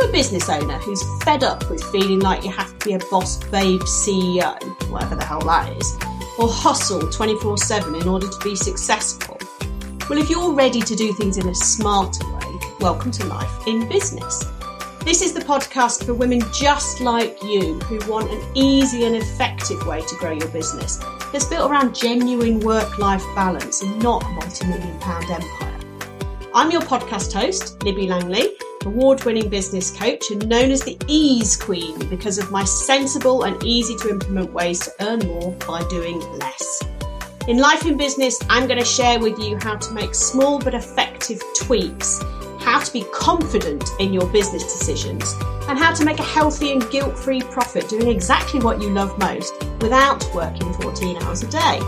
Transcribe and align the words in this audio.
you 0.00 0.08
a 0.08 0.12
business 0.12 0.48
owner 0.48 0.78
who's 0.78 1.02
fed 1.22 1.42
up 1.42 1.68
with 1.70 1.82
feeling 1.84 2.20
like 2.20 2.44
you 2.44 2.50
have 2.50 2.78
to 2.78 2.86
be 2.86 2.94
a 2.94 2.98
boss 3.10 3.42
babe 3.44 3.80
CEO, 3.82 4.60
whatever 4.90 5.14
the 5.14 5.24
hell 5.24 5.40
that 5.40 5.74
is, 5.76 5.96
or 6.38 6.48
hustle 6.48 7.00
24 7.10 7.56
7 7.56 7.94
in 7.94 8.08
order 8.08 8.28
to 8.28 8.38
be 8.40 8.54
successful? 8.56 9.38
Well, 10.08 10.18
if 10.18 10.28
you're 10.28 10.52
ready 10.52 10.80
to 10.80 10.94
do 10.94 11.12
things 11.14 11.38
in 11.38 11.48
a 11.48 11.54
smarter 11.54 12.26
way, 12.34 12.58
welcome 12.80 13.10
to 13.12 13.26
Life 13.26 13.66
in 13.66 13.88
Business. 13.88 14.44
This 15.00 15.22
is 15.22 15.32
the 15.32 15.40
podcast 15.40 16.04
for 16.04 16.14
women 16.14 16.40
just 16.52 17.00
like 17.00 17.42
you 17.42 17.78
who 17.80 17.98
want 18.10 18.30
an 18.30 18.42
easy 18.54 19.04
and 19.04 19.16
effective 19.16 19.86
way 19.86 20.02
to 20.02 20.16
grow 20.16 20.32
your 20.32 20.48
business 20.48 20.98
that's 21.32 21.46
built 21.46 21.70
around 21.70 21.94
genuine 21.94 22.60
work 22.60 22.98
life 22.98 23.24
balance 23.34 23.82
and 23.82 24.02
not 24.02 24.24
a 24.24 24.28
multi 24.28 24.66
million 24.66 24.98
pound 25.00 25.30
empire. 25.30 25.80
I'm 26.54 26.70
your 26.70 26.82
podcast 26.82 27.32
host, 27.32 27.82
Libby 27.82 28.08
Langley, 28.08 28.56
award 28.86 29.24
winning 29.24 29.48
business 29.48 29.90
coach 29.90 30.30
and 30.30 30.48
known 30.48 30.70
as 30.70 30.82
the 30.82 30.96
Ease 31.08 31.56
Queen 31.56 31.98
because 32.08 32.38
of 32.38 32.50
my 32.50 32.64
sensible 32.64 33.42
and 33.42 33.62
easy 33.64 33.96
to 33.96 34.10
implement 34.10 34.52
ways 34.52 34.80
to 34.80 34.92
earn 35.00 35.18
more 35.20 35.52
by 35.66 35.86
doing 35.88 36.20
less. 36.38 36.82
In 37.48 37.58
Life 37.58 37.84
in 37.84 37.96
Business, 37.96 38.38
I'm 38.48 38.66
going 38.66 38.78
to 38.78 38.84
share 38.84 39.20
with 39.20 39.38
you 39.38 39.56
how 39.60 39.76
to 39.76 39.92
make 39.92 40.14
small 40.14 40.58
but 40.58 40.74
effective 40.74 41.42
tweaks, 41.56 42.20
how 42.60 42.80
to 42.80 42.92
be 42.92 43.04
confident 43.12 43.84
in 44.00 44.12
your 44.12 44.26
business 44.28 44.64
decisions, 44.64 45.34
and 45.68 45.78
how 45.78 45.92
to 45.92 46.04
make 46.04 46.18
a 46.18 46.24
healthy 46.24 46.72
and 46.72 46.88
guilt 46.90 47.18
free 47.18 47.40
profit 47.40 47.88
doing 47.88 48.08
exactly 48.08 48.60
what 48.60 48.80
you 48.80 48.90
love 48.90 49.16
most 49.18 49.54
without 49.80 50.24
working 50.34 50.72
14 50.74 51.22
hours 51.22 51.42
a 51.42 51.48
day. 51.48 51.80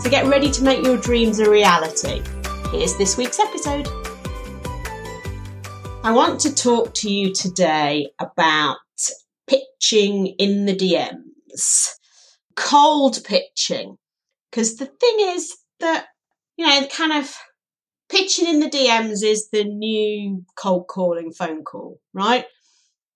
So 0.00 0.10
get 0.10 0.26
ready 0.26 0.50
to 0.50 0.64
make 0.64 0.84
your 0.84 0.96
dreams 0.96 1.40
a 1.40 1.50
reality. 1.50 2.22
Here's 2.70 2.96
this 2.96 3.16
week's 3.16 3.38
episode. 3.38 3.88
I 6.02 6.12
want 6.12 6.40
to 6.40 6.54
talk 6.54 6.94
to 6.94 7.10
you 7.10 7.34
today 7.34 8.08
about 8.18 8.78
pitching 9.46 10.28
in 10.38 10.64
the 10.64 10.74
DMs, 10.74 11.90
cold 12.56 13.18
pitching. 13.22 13.98
Because 14.50 14.76
the 14.76 14.86
thing 14.86 15.16
is 15.20 15.54
that, 15.80 16.06
you 16.56 16.66
know, 16.66 16.86
kind 16.86 17.12
of 17.12 17.36
pitching 18.08 18.48
in 18.48 18.60
the 18.60 18.70
DMs 18.70 19.22
is 19.22 19.50
the 19.50 19.64
new 19.64 20.42
cold 20.56 20.86
calling 20.88 21.32
phone 21.32 21.64
call, 21.64 22.00
right? 22.14 22.46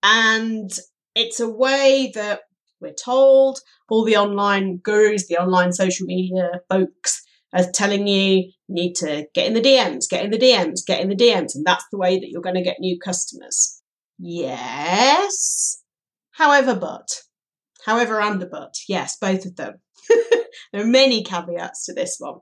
And 0.03 0.71
it's 1.15 1.41
a 1.41 1.49
way 1.49 2.13
that 2.15 2.43
we're 2.83 2.93
told 2.93 3.61
all 3.89 4.05
the 4.05 4.19
online 4.19 4.77
gurus, 4.77 5.27
the 5.27 5.39
online 5.39 5.73
social 5.73 6.05
media 6.05 6.61
folks 6.69 7.24
as 7.55 7.71
telling 7.71 8.09
you, 8.09 8.51
you 8.67 8.75
need 8.75 8.95
to 8.97 9.27
get 9.33 9.47
in 9.47 9.55
the 9.55 9.61
DMs, 9.61 10.09
get 10.11 10.25
in 10.25 10.33
the 10.33 10.39
DMs, 10.39 10.85
get 10.85 11.01
in 11.01 11.09
the 11.09 11.17
DMs. 11.17 11.55
And 11.55 11.65
that's 11.65 11.87
the 11.91 11.99
way 11.99 12.19
that 12.19 12.29
you're 12.29 12.43
going 12.43 12.57
to 12.57 12.63
get 12.63 12.81
new 12.81 12.99
customers. 12.99 13.81
Yes. 14.19 15.81
However, 16.33 16.75
but, 16.75 17.09
however, 17.87 18.21
and 18.21 18.45
but, 18.51 18.75
yes, 18.89 19.17
both 19.21 19.47
of 19.47 19.55
them. 19.55 19.75
there 20.73 20.83
are 20.83 20.87
many 20.87 21.23
caveats 21.23 21.87
to 21.87 21.95
this 21.95 22.17
one. 22.19 22.41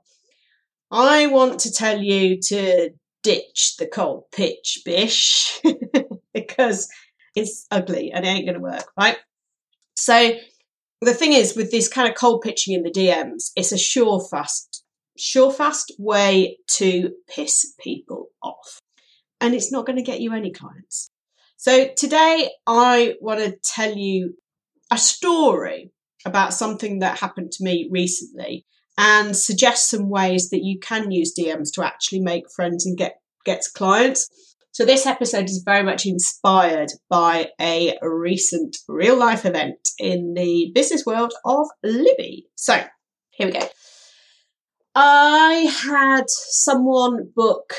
I 0.89 1.27
want 1.27 1.59
to 1.61 1.71
tell 1.71 2.01
you 2.01 2.39
to 2.47 2.89
ditch 3.21 3.75
the 3.77 3.87
cold 3.87 4.25
pitch 4.31 4.81
bish 4.83 5.61
because 6.33 6.89
it's 7.35 7.67
ugly 7.69 8.11
and 8.11 8.25
it 8.25 8.29
ain't 8.29 8.45
going 8.45 8.55
to 8.55 8.59
work, 8.59 8.91
right? 8.99 9.17
So 9.95 10.33
the 11.01 11.13
thing 11.13 11.33
is 11.33 11.55
with 11.55 11.71
this 11.71 11.87
kind 11.87 12.09
of 12.09 12.15
cold 12.15 12.41
pitching 12.41 12.73
in 12.73 12.83
the 12.83 12.91
DMs, 12.91 13.51
it's 13.55 13.71
a 13.71 13.77
sure 13.77 14.19
fast 14.19 14.82
sure 15.17 15.51
fast 15.51 15.93
way 15.97 16.57
to 16.67 17.11
piss 17.29 17.73
people 17.79 18.29
off. 18.41 18.79
And 19.39 19.53
it's 19.53 19.71
not 19.71 19.85
going 19.85 19.97
to 19.97 20.03
get 20.03 20.21
you 20.21 20.33
any 20.33 20.51
clients. 20.51 21.09
So 21.57 21.89
today 21.95 22.49
I 22.67 23.15
want 23.21 23.39
to 23.39 23.57
tell 23.63 23.93
you 23.93 24.35
a 24.91 24.97
story 24.97 25.91
about 26.25 26.53
something 26.53 26.99
that 26.99 27.19
happened 27.19 27.51
to 27.53 27.63
me 27.63 27.89
recently 27.91 28.65
and 28.97 29.35
suggest 29.35 29.89
some 29.89 30.09
ways 30.09 30.49
that 30.49 30.63
you 30.63 30.79
can 30.79 31.11
use 31.11 31.33
DMs 31.37 31.71
to 31.73 31.85
actually 31.85 32.21
make 32.21 32.51
friends 32.55 32.85
and 32.85 32.97
get 32.97 33.15
get 33.45 33.63
clients. 33.73 34.29
So 34.71 34.85
this 34.85 35.05
episode 35.05 35.45
is 35.45 35.63
very 35.63 35.83
much 35.83 36.05
inspired 36.05 36.91
by 37.09 37.49
a 37.61 37.97
recent 38.01 38.77
real 38.87 39.17
life 39.17 39.45
event 39.45 39.77
in 39.99 40.33
the 40.33 40.71
business 40.73 41.05
world 41.05 41.33
of 41.45 41.67
Libby. 41.83 42.47
So 42.55 42.83
here 43.31 43.47
we 43.47 43.53
go. 43.53 43.67
I 44.95 45.73
had 45.83 46.25
someone 46.27 47.31
book 47.35 47.73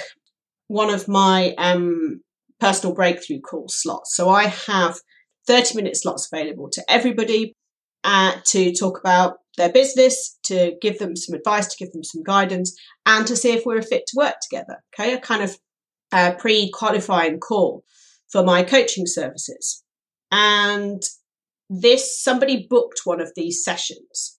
one 0.69 0.91
of 0.91 1.07
my 1.07 1.55
um, 1.59 2.21
personal 2.59 2.95
breakthrough 2.95 3.41
call 3.41 3.67
slots. 3.69 4.17
So 4.17 4.29
I 4.29 4.47
have 4.47 4.99
30 5.47 5.77
minute 5.77 5.97
slots 5.97 6.29
available 6.33 6.69
to 6.73 6.83
everybody 6.89 7.55
uh, 8.03 8.37
to 8.47 8.73
talk 8.73 8.99
about 8.99 9.39
their 9.57 9.71
business, 9.71 10.39
to 10.45 10.75
give 10.81 10.99
them 10.99 11.15
some 11.15 11.35
advice, 11.35 11.69
to 11.69 11.77
give 11.85 11.93
them 11.93 12.03
some 12.03 12.23
guidance, 12.23 12.77
and 13.07 13.27
to 13.27 13.37
see 13.37 13.53
if 13.53 13.65
we're 13.65 13.79
a 13.79 13.83
fit 13.83 14.05
to 14.09 14.17
work 14.17 14.35
together. 14.43 14.83
Okay, 14.99 15.15
a 15.15 15.21
kind 15.21 15.43
of 15.43 15.57
uh, 16.13 16.33
pre 16.39 16.71
qualifying 16.71 17.39
call 17.39 17.85
for 18.31 18.43
my 18.43 18.63
coaching 18.63 19.07
services. 19.07 19.85
And 20.33 21.03
this, 21.71 22.21
somebody 22.21 22.67
booked 22.69 23.03
one 23.05 23.21
of 23.21 23.33
these 23.37 23.63
sessions. 23.63 24.39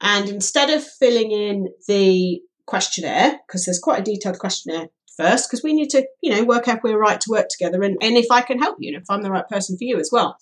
And 0.00 0.28
instead 0.28 0.70
of 0.70 0.84
filling 0.84 1.32
in 1.32 1.68
the 1.88 2.40
questionnaire, 2.66 3.40
because 3.46 3.64
there's 3.64 3.78
quite 3.78 4.00
a 4.00 4.04
detailed 4.04 4.38
questionnaire 4.38 4.88
first, 5.16 5.48
because 5.48 5.62
we 5.62 5.72
need 5.72 5.90
to, 5.90 6.06
you 6.22 6.30
know, 6.30 6.44
work 6.44 6.68
out 6.68 6.82
we're 6.82 6.98
right 6.98 7.20
to 7.20 7.30
work 7.30 7.48
together 7.48 7.82
and, 7.82 7.96
and 8.02 8.16
if 8.16 8.26
I 8.30 8.42
can 8.42 8.58
help 8.58 8.76
you 8.78 8.92
and 8.92 9.02
if 9.02 9.08
I'm 9.08 9.22
the 9.22 9.30
right 9.30 9.48
person 9.48 9.78
for 9.78 9.84
you 9.84 9.98
as 9.98 10.10
well. 10.12 10.36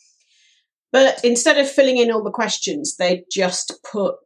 But 0.91 1.25
instead 1.25 1.59
of 1.59 1.70
filling 1.70 1.98
in 1.98 2.10
all 2.10 2.22
the 2.22 2.31
questions, 2.31 2.97
they 2.97 3.25
just 3.31 3.81
put 3.91 4.16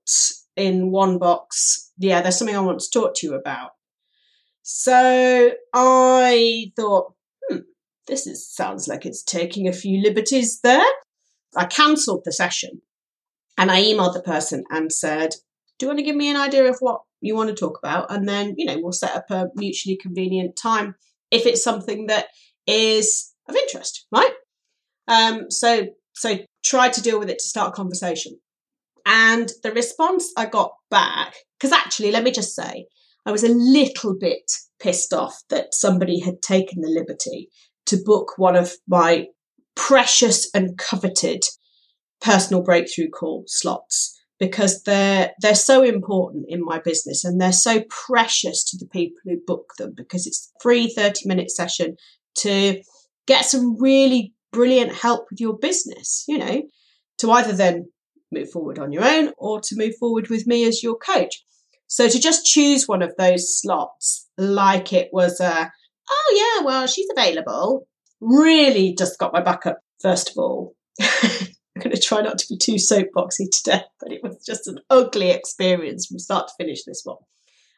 in 0.56 0.90
one 0.90 1.18
box, 1.18 1.92
yeah, 1.98 2.20
there's 2.20 2.38
something 2.38 2.56
I 2.56 2.60
want 2.60 2.80
to 2.80 2.90
talk 2.92 3.14
to 3.16 3.26
you 3.26 3.34
about. 3.34 3.70
So 4.62 5.52
I 5.72 6.72
thought, 6.76 7.14
hmm, 7.48 7.60
this 8.06 8.26
is, 8.26 8.46
sounds 8.46 8.86
like 8.86 9.06
it's 9.06 9.22
taking 9.22 9.66
a 9.66 9.72
few 9.72 10.02
liberties 10.02 10.60
there. 10.62 10.84
I 11.56 11.64
cancelled 11.64 12.22
the 12.24 12.32
session 12.32 12.82
and 13.58 13.72
I 13.72 13.82
emailed 13.82 14.14
the 14.14 14.22
person 14.22 14.64
and 14.70 14.90
said, 14.92 15.34
Do 15.78 15.84
you 15.84 15.88
want 15.88 15.98
to 15.98 16.04
give 16.04 16.16
me 16.16 16.30
an 16.30 16.36
idea 16.36 16.64
of 16.64 16.78
what 16.78 17.00
you 17.20 17.34
want 17.34 17.50
to 17.50 17.54
talk 17.54 17.78
about? 17.82 18.10
And 18.10 18.26
then, 18.28 18.54
you 18.56 18.64
know, 18.64 18.78
we'll 18.80 18.92
set 18.92 19.16
up 19.16 19.30
a 19.30 19.48
mutually 19.56 19.98
convenient 20.00 20.56
time 20.56 20.94
if 21.30 21.44
it's 21.44 21.62
something 21.62 22.06
that 22.06 22.28
is 22.66 23.34
of 23.48 23.56
interest, 23.56 24.06
right? 24.12 24.32
Um, 25.08 25.50
so, 25.50 25.88
so 26.14 26.38
try 26.64 26.88
to 26.88 27.02
deal 27.02 27.18
with 27.18 27.28
it 27.28 27.40
to 27.40 27.44
start 27.44 27.70
a 27.70 27.72
conversation. 27.72 28.38
And 29.04 29.50
the 29.62 29.72
response 29.72 30.32
I 30.36 30.46
got 30.46 30.72
back, 30.90 31.34
because 31.58 31.72
actually, 31.72 32.12
let 32.12 32.24
me 32.24 32.30
just 32.30 32.54
say, 32.54 32.86
I 33.26 33.32
was 33.32 33.42
a 33.42 33.48
little 33.48 34.16
bit 34.16 34.50
pissed 34.78 35.12
off 35.12 35.42
that 35.50 35.74
somebody 35.74 36.20
had 36.20 36.40
taken 36.42 36.80
the 36.80 36.88
liberty 36.88 37.48
to 37.86 37.98
book 38.04 38.34
one 38.36 38.54
of 38.54 38.72
my 38.86 39.26
precious 39.74 40.48
and 40.54 40.78
coveted 40.78 41.42
personal 42.20 42.62
breakthrough 42.62 43.08
call 43.08 43.44
slots 43.46 44.14
because 44.38 44.82
they're 44.84 45.32
they're 45.40 45.54
so 45.54 45.82
important 45.82 46.46
in 46.48 46.64
my 46.64 46.78
business 46.78 47.24
and 47.24 47.40
they're 47.40 47.52
so 47.52 47.82
precious 47.88 48.64
to 48.64 48.76
the 48.78 48.86
people 48.86 49.16
who 49.24 49.36
book 49.46 49.72
them 49.78 49.92
because 49.96 50.26
it's 50.26 50.52
a 50.56 50.62
free 50.62 50.88
30 50.88 51.26
minute 51.26 51.50
session 51.50 51.96
to 52.36 52.80
get 53.26 53.44
some 53.44 53.80
really 53.80 54.32
brilliant 54.52 54.92
help 54.92 55.26
with 55.30 55.40
your 55.40 55.58
business 55.58 56.24
you 56.28 56.38
know 56.38 56.62
to 57.18 57.30
either 57.32 57.52
then 57.52 57.86
move 58.32 58.50
forward 58.50 58.78
on 58.78 58.92
your 58.92 59.04
own 59.04 59.32
or 59.38 59.60
to 59.60 59.76
move 59.76 59.94
forward 59.96 60.28
with 60.28 60.46
me 60.46 60.64
as 60.64 60.82
your 60.82 60.96
coach. 60.96 61.44
So 61.86 62.08
to 62.08 62.20
just 62.20 62.44
choose 62.44 62.86
one 62.86 63.02
of 63.02 63.14
those 63.16 63.58
slots 63.60 64.28
like 64.36 64.92
it 64.92 65.08
was 65.12 65.40
a 65.40 65.72
oh 66.10 66.56
yeah 66.58 66.64
well 66.64 66.86
she's 66.86 67.08
available 67.16 67.86
really 68.20 68.94
just 68.94 69.18
got 69.18 69.32
my 69.32 69.40
back 69.40 69.66
up 69.66 69.78
first 70.00 70.30
of 70.30 70.38
all 70.38 70.74
I'm 71.78 71.84
going 71.84 71.96
to 71.96 72.02
try 72.02 72.22
not 72.22 72.38
to 72.38 72.46
be 72.48 72.56
too 72.56 72.74
soapboxy 72.74 73.50
today, 73.50 73.82
but 74.00 74.12
it 74.12 74.22
was 74.22 74.44
just 74.44 74.66
an 74.66 74.80
ugly 74.90 75.30
experience 75.30 76.06
from 76.06 76.18
start 76.18 76.48
to 76.48 76.54
finish 76.58 76.84
this 76.84 77.02
one. 77.04 77.18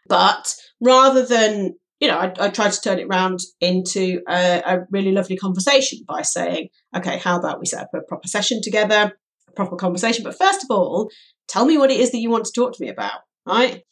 But 0.09 0.55
rather 0.81 1.25
than, 1.25 1.77
you 2.01 2.09
know, 2.09 2.17
I, 2.19 2.33
I 2.41 2.49
tried 2.49 2.73
to 2.73 2.81
turn 2.81 2.99
it 2.99 3.07
around 3.07 3.41
into 3.61 4.23
a, 4.29 4.63
a 4.65 4.87
really 4.91 5.13
lovely 5.13 5.37
conversation 5.37 6.01
by 6.09 6.23
saying, 6.23 6.69
okay, 6.97 7.19
how 7.19 7.39
about 7.39 7.61
we 7.61 7.67
set 7.67 7.83
up 7.83 7.91
a 7.95 8.01
proper 8.01 8.27
session 8.27 8.63
together, 8.63 9.13
a 9.49 9.53
proper 9.53 9.77
conversation? 9.77 10.25
But 10.25 10.39
first 10.39 10.65
of 10.65 10.71
all, 10.71 11.11
tell 11.47 11.67
me 11.67 11.77
what 11.77 11.91
it 11.91 12.01
is 12.01 12.11
that 12.13 12.19
you 12.19 12.31
want 12.31 12.47
to 12.47 12.53
talk 12.53 12.73
to 12.75 12.83
me 12.83 12.89
about, 12.89 13.21
right? 13.47 13.83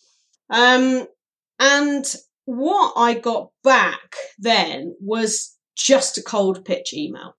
Um, 0.49 1.07
and 1.61 2.05
what 2.47 2.95
I 2.97 3.15
got 3.15 3.51
back 3.63 4.17
then 4.39 4.97
was 5.01 5.55
just 5.77 6.17
a 6.17 6.23
cold 6.23 6.65
pitch 6.65 6.95
email. 6.95 7.35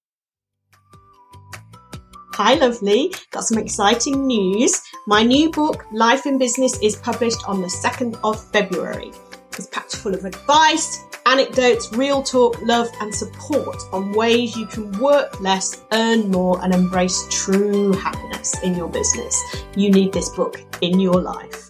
Hi, 2.42 2.54
lovely. 2.54 3.14
Got 3.32 3.44
some 3.44 3.58
exciting 3.58 4.26
news. 4.26 4.82
My 5.08 5.24
new 5.24 5.52
book, 5.52 5.84
Life 5.92 6.26
in 6.26 6.38
Business, 6.38 6.82
is 6.82 6.96
published 6.96 7.46
on 7.46 7.60
the 7.60 7.68
2nd 7.68 8.18
of 8.24 8.42
February. 8.54 9.12
It's 9.58 9.68
packed 9.68 9.98
full 9.98 10.14
of 10.14 10.24
advice, 10.24 11.04
anecdotes, 11.26 11.92
real 11.92 12.24
talk, 12.24 12.58
love, 12.62 12.88
and 13.02 13.14
support 13.14 13.76
on 13.92 14.14
ways 14.14 14.56
you 14.56 14.68
can 14.68 14.90
work 15.00 15.42
less, 15.42 15.84
earn 15.92 16.32
more, 16.32 16.64
and 16.64 16.74
embrace 16.74 17.28
true 17.30 17.92
happiness 17.92 18.58
in 18.64 18.74
your 18.74 18.88
business. 18.88 19.38
You 19.76 19.92
need 19.92 20.14
this 20.14 20.30
book 20.30 20.62
in 20.80 20.98
your 20.98 21.22
life. 21.22 21.70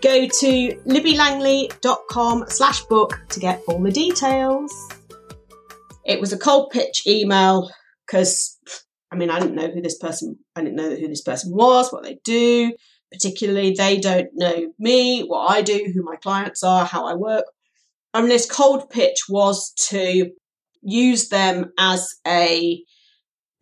Go 0.00 0.26
to 0.26 0.80
libbylangley.com 0.86 2.44
slash 2.48 2.80
book 2.84 3.20
to 3.28 3.38
get 3.38 3.62
all 3.68 3.82
the 3.82 3.92
details. 3.92 4.72
It 6.06 6.18
was 6.22 6.32
a 6.32 6.38
cold 6.38 6.70
pitch 6.70 7.06
email 7.06 7.70
because, 8.06 8.58
I 9.16 9.18
mean, 9.18 9.30
I 9.30 9.40
didn't 9.40 9.54
know 9.54 9.70
who 9.70 9.80
this 9.80 9.96
person, 9.96 10.38
I 10.54 10.60
didn't 10.60 10.76
know 10.76 10.94
who 10.94 11.08
this 11.08 11.22
person 11.22 11.54
was, 11.54 11.90
what 11.90 12.02
they 12.02 12.18
do. 12.22 12.74
Particularly, 13.10 13.72
they 13.72 13.98
don't 13.98 14.28
know 14.34 14.74
me, 14.78 15.22
what 15.22 15.50
I 15.50 15.62
do, 15.62 15.90
who 15.94 16.02
my 16.02 16.16
clients 16.16 16.62
are, 16.62 16.84
how 16.84 17.06
I 17.06 17.14
work. 17.14 17.46
And 18.12 18.30
this 18.30 18.50
cold 18.50 18.90
pitch 18.90 19.22
was 19.26 19.72
to 19.88 20.32
use 20.82 21.30
them 21.30 21.72
as 21.78 22.16
a, 22.26 22.82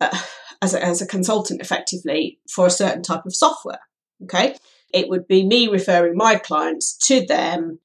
uh, 0.01 0.19
as 0.61 0.73
a, 0.73 0.83
as 0.83 1.01
a 1.01 1.07
consultant 1.07 1.61
effectively 1.61 2.39
for 2.53 2.65
a 2.65 2.71
certain 2.71 3.01
type 3.01 3.25
of 3.25 3.33
software. 3.33 3.79
Okay. 4.23 4.57
It 4.93 5.07
would 5.07 5.25
be 5.25 5.45
me 5.45 5.69
referring 5.69 6.17
my 6.17 6.35
clients 6.35 6.97
to 7.07 7.25
them 7.25 7.79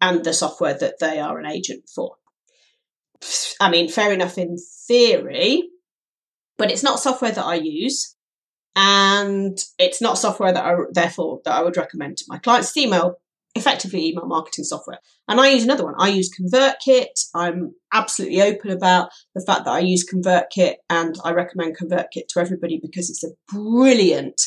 and 0.00 0.24
the 0.24 0.32
software 0.32 0.74
that 0.74 0.98
they 0.98 1.20
are 1.20 1.38
an 1.38 1.46
agent 1.46 1.88
for. 1.94 2.16
I 3.60 3.70
mean, 3.70 3.88
fair 3.88 4.12
enough 4.12 4.38
in 4.38 4.56
theory, 4.88 5.68
but 6.58 6.70
it's 6.70 6.82
not 6.82 7.00
software 7.00 7.32
that 7.32 7.44
I 7.44 7.56
use. 7.56 8.16
And 8.74 9.58
it's 9.78 10.00
not 10.00 10.18
software 10.18 10.52
that 10.52 10.64
I, 10.64 10.74
therefore, 10.92 11.40
that 11.44 11.54
I 11.54 11.62
would 11.62 11.76
recommend 11.76 12.16
to 12.18 12.24
my 12.28 12.38
clients. 12.38 12.68
It's 12.68 12.76
email, 12.76 13.16
effectively 13.54 14.06
email 14.06 14.26
marketing 14.26 14.64
software. 14.64 14.98
And 15.28 15.40
I 15.40 15.50
use 15.50 15.64
another 15.64 15.84
one. 15.84 15.94
I 15.98 16.08
use 16.08 16.30
ConvertKit. 16.30 17.26
I'm 17.34 17.74
absolutely 17.92 18.40
open 18.40 18.70
about 18.70 19.10
the 19.34 19.44
fact 19.44 19.66
that 19.66 19.72
I 19.72 19.80
use 19.80 20.08
ConvertKit 20.10 20.76
and 20.88 21.16
I 21.22 21.32
recommend 21.32 21.76
ConvertKit 21.76 22.28
to 22.30 22.40
everybody 22.40 22.80
because 22.80 23.10
it's 23.10 23.24
a 23.24 23.34
brilliant 23.52 24.40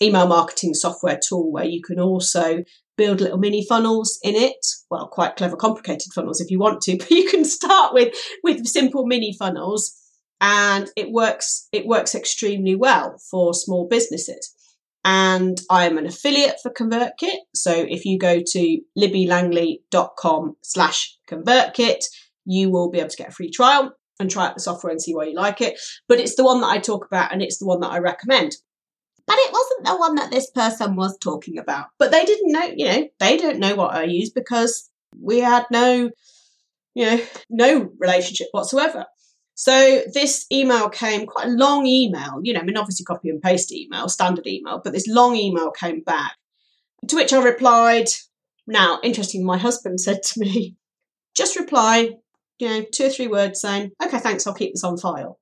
email 0.00 0.26
marketing 0.26 0.74
software 0.74 1.18
tool 1.26 1.50
where 1.50 1.64
you 1.64 1.82
can 1.82 1.98
also 1.98 2.62
build 2.96 3.20
little 3.20 3.38
mini 3.38 3.64
funnels 3.68 4.18
in 4.22 4.34
it. 4.36 4.64
Well, 4.90 5.08
quite 5.08 5.36
clever, 5.36 5.56
complicated 5.56 6.12
funnels 6.14 6.40
if 6.40 6.50
you 6.50 6.60
want 6.60 6.82
to, 6.82 6.96
but 6.98 7.10
you 7.10 7.28
can 7.28 7.44
start 7.44 7.94
with, 7.94 8.14
with 8.44 8.66
simple 8.66 9.06
mini 9.06 9.34
funnels 9.36 9.92
and 10.42 10.90
it 10.96 11.12
works, 11.12 11.68
it 11.72 11.86
works 11.86 12.16
extremely 12.16 12.74
well 12.74 13.16
for 13.30 13.54
small 13.54 13.86
businesses. 13.86 14.52
And 15.04 15.58
I'm 15.70 15.98
an 15.98 16.06
affiliate 16.06 16.56
for 16.60 16.72
ConvertKit. 16.72 17.38
So 17.54 17.72
if 17.72 18.04
you 18.04 18.18
go 18.18 18.42
to 18.44 18.80
libbylangley.com 18.98 20.56
slash 20.62 21.16
ConvertKit, 21.28 22.04
you 22.44 22.70
will 22.70 22.90
be 22.90 22.98
able 22.98 23.10
to 23.10 23.16
get 23.16 23.28
a 23.28 23.32
free 23.32 23.50
trial 23.50 23.92
and 24.18 24.28
try 24.30 24.46
out 24.46 24.54
the 24.54 24.60
software 24.60 24.90
and 24.90 25.00
see 25.00 25.14
why 25.14 25.24
you 25.24 25.34
like 25.34 25.60
it. 25.60 25.78
But 26.08 26.18
it's 26.18 26.34
the 26.34 26.44
one 26.44 26.60
that 26.60 26.68
I 26.70 26.78
talk 26.78 27.06
about 27.06 27.32
and 27.32 27.40
it's 27.40 27.58
the 27.58 27.66
one 27.66 27.80
that 27.80 27.92
I 27.92 27.98
recommend. 27.98 28.56
But 29.26 29.36
it 29.38 29.52
wasn't 29.52 29.86
the 29.86 29.96
one 29.96 30.16
that 30.16 30.32
this 30.32 30.50
person 30.50 30.96
was 30.96 31.16
talking 31.18 31.56
about. 31.56 31.86
But 32.00 32.10
they 32.10 32.24
didn't 32.24 32.50
know, 32.50 32.72
you 32.76 32.86
know, 32.86 33.08
they 33.20 33.36
don't 33.36 33.60
know 33.60 33.76
what 33.76 33.94
I 33.94 34.04
use 34.04 34.30
because 34.30 34.90
we 35.20 35.38
had 35.38 35.66
no, 35.70 36.10
you 36.94 37.06
know, 37.06 37.24
no 37.48 37.92
relationship 37.98 38.48
whatsoever. 38.50 39.06
So 39.54 40.02
this 40.12 40.46
email 40.50 40.88
came 40.88 41.26
quite 41.26 41.46
a 41.46 41.50
long 41.50 41.86
email, 41.86 42.40
you 42.42 42.52
know, 42.52 42.60
I 42.60 42.64
mean, 42.64 42.76
obviously 42.76 43.04
copy 43.04 43.28
and 43.28 43.42
paste 43.42 43.72
email, 43.72 44.08
standard 44.08 44.46
email, 44.46 44.80
but 44.82 44.92
this 44.92 45.06
long 45.06 45.36
email 45.36 45.70
came 45.70 46.00
back 46.00 46.36
to 47.08 47.16
which 47.16 47.32
I 47.32 47.42
replied. 47.42 48.06
Now, 48.66 48.98
interesting, 49.02 49.44
my 49.44 49.58
husband 49.58 50.00
said 50.00 50.22
to 50.22 50.40
me, 50.40 50.76
just 51.34 51.58
reply, 51.58 52.10
you 52.58 52.68
know, 52.68 52.84
two 52.92 53.06
or 53.06 53.10
three 53.10 53.28
words 53.28 53.60
saying, 53.60 53.92
okay, 54.02 54.18
thanks, 54.18 54.46
I'll 54.46 54.54
keep 54.54 54.72
this 54.72 54.84
on 54.84 54.96
file. 54.96 55.38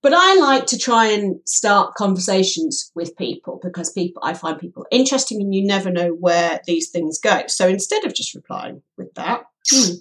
But 0.00 0.12
I 0.14 0.36
like 0.36 0.66
to 0.66 0.78
try 0.78 1.06
and 1.06 1.40
start 1.44 1.94
conversations 1.94 2.92
with 2.94 3.16
people 3.16 3.58
because 3.60 3.90
people, 3.90 4.22
I 4.24 4.32
find 4.34 4.58
people 4.58 4.86
interesting 4.92 5.40
and 5.40 5.52
you 5.52 5.66
never 5.66 5.90
know 5.90 6.10
where 6.10 6.60
these 6.66 6.90
things 6.90 7.18
go. 7.18 7.42
So 7.48 7.66
instead 7.66 8.04
of 8.04 8.14
just 8.14 8.34
replying 8.34 8.82
with 8.96 9.12
that, 9.14 9.42
hmm, 9.68 9.94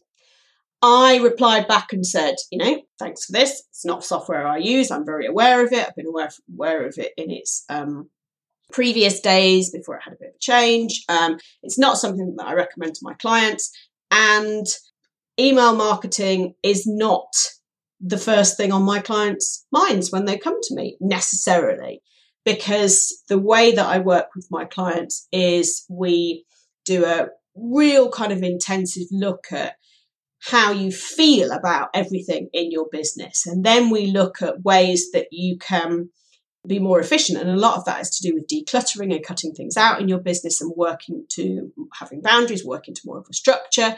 I 0.90 1.18
replied 1.18 1.68
back 1.68 1.92
and 1.92 2.06
said, 2.06 2.36
you 2.50 2.60
know, 2.60 2.82
thanks 2.98 3.26
for 3.26 3.34
this. 3.34 3.64
It's 3.70 3.86
not 3.86 4.06
software 4.06 4.48
I 4.48 4.58
use. 4.58 4.90
I'm 4.90 5.06
very 5.06 5.28
aware 5.28 5.66
of 5.66 5.74
it. 5.74 5.86
I've 5.86 5.96
been 5.96 6.08
aware, 6.08 6.30
aware 6.54 6.88
of 6.88 6.98
it 6.98 7.12
in 7.18 7.30
its 7.30 7.66
um, 7.68 8.10
previous 8.72 9.20
days 9.20 9.70
before 9.70 9.98
it 9.98 10.04
had 10.04 10.14
a 10.14 10.18
bit 10.18 10.30
of 10.30 10.36
a 10.36 10.40
change. 10.40 11.04
Um, 11.10 11.40
it's 11.62 11.78
not 11.78 11.98
something 11.98 12.36
that 12.38 12.48
I 12.48 12.54
recommend 12.54 12.96
to 12.96 13.02
my 13.04 13.16
clients. 13.16 13.70
And 14.12 14.66
email 15.38 15.76
marketing 15.76 16.54
is 16.64 16.88
not 16.88 17.34
the 18.00 18.18
first 18.18 18.56
thing 18.56 18.72
on 18.72 18.84
my 18.84 19.00
clients' 19.00 19.66
minds 19.72 20.10
when 20.10 20.24
they 20.24 20.38
come 20.38 20.58
to 20.62 20.76
me 20.76 20.96
necessarily, 21.02 22.02
because 22.46 23.24
the 23.28 23.40
way 23.40 23.74
that 23.74 23.88
I 23.88 24.00
work 24.00 24.28
with 24.36 24.48
my 24.50 24.64
clients 24.64 25.28
is 25.34 25.86
we 25.90 26.46
do 26.86 27.04
a 27.04 27.28
real 27.56 28.10
kind 28.10 28.32
of 28.32 28.42
intensive 28.42 29.08
look 29.12 29.48
at 29.52 29.76
how 30.40 30.72
you 30.72 30.92
feel 30.92 31.52
about 31.52 31.90
everything 31.94 32.50
in 32.54 32.72
your 32.72 32.88
business. 32.92 33.46
And 33.46 33.66
then 33.66 33.90
we 33.90 34.08
look 34.08 34.42
at 34.42 34.62
ways 34.62 35.12
that 35.12 35.28
you 35.32 35.58
can 35.58 36.10
be 36.68 36.80
more 36.80 37.00
efficient. 37.00 37.40
And 37.40 37.50
a 37.50 37.56
lot 37.56 37.78
of 37.78 37.86
that 37.86 38.02
is 38.02 38.10
to 38.12 38.28
do 38.28 38.36
with 38.36 38.48
decluttering 38.48 39.14
and 39.14 39.26
cutting 39.26 39.54
things 39.54 39.78
out 39.78 40.02
in 40.02 40.08
your 40.08 40.20
business 40.20 40.62
and 40.62 40.72
working 40.76 41.26
to 41.32 41.72
having 42.00 42.22
boundaries, 42.22 42.66
working 42.66 42.94
to 42.94 43.02
more 43.06 43.20
of 43.20 43.26
a 43.30 43.34
structure. 43.34 43.96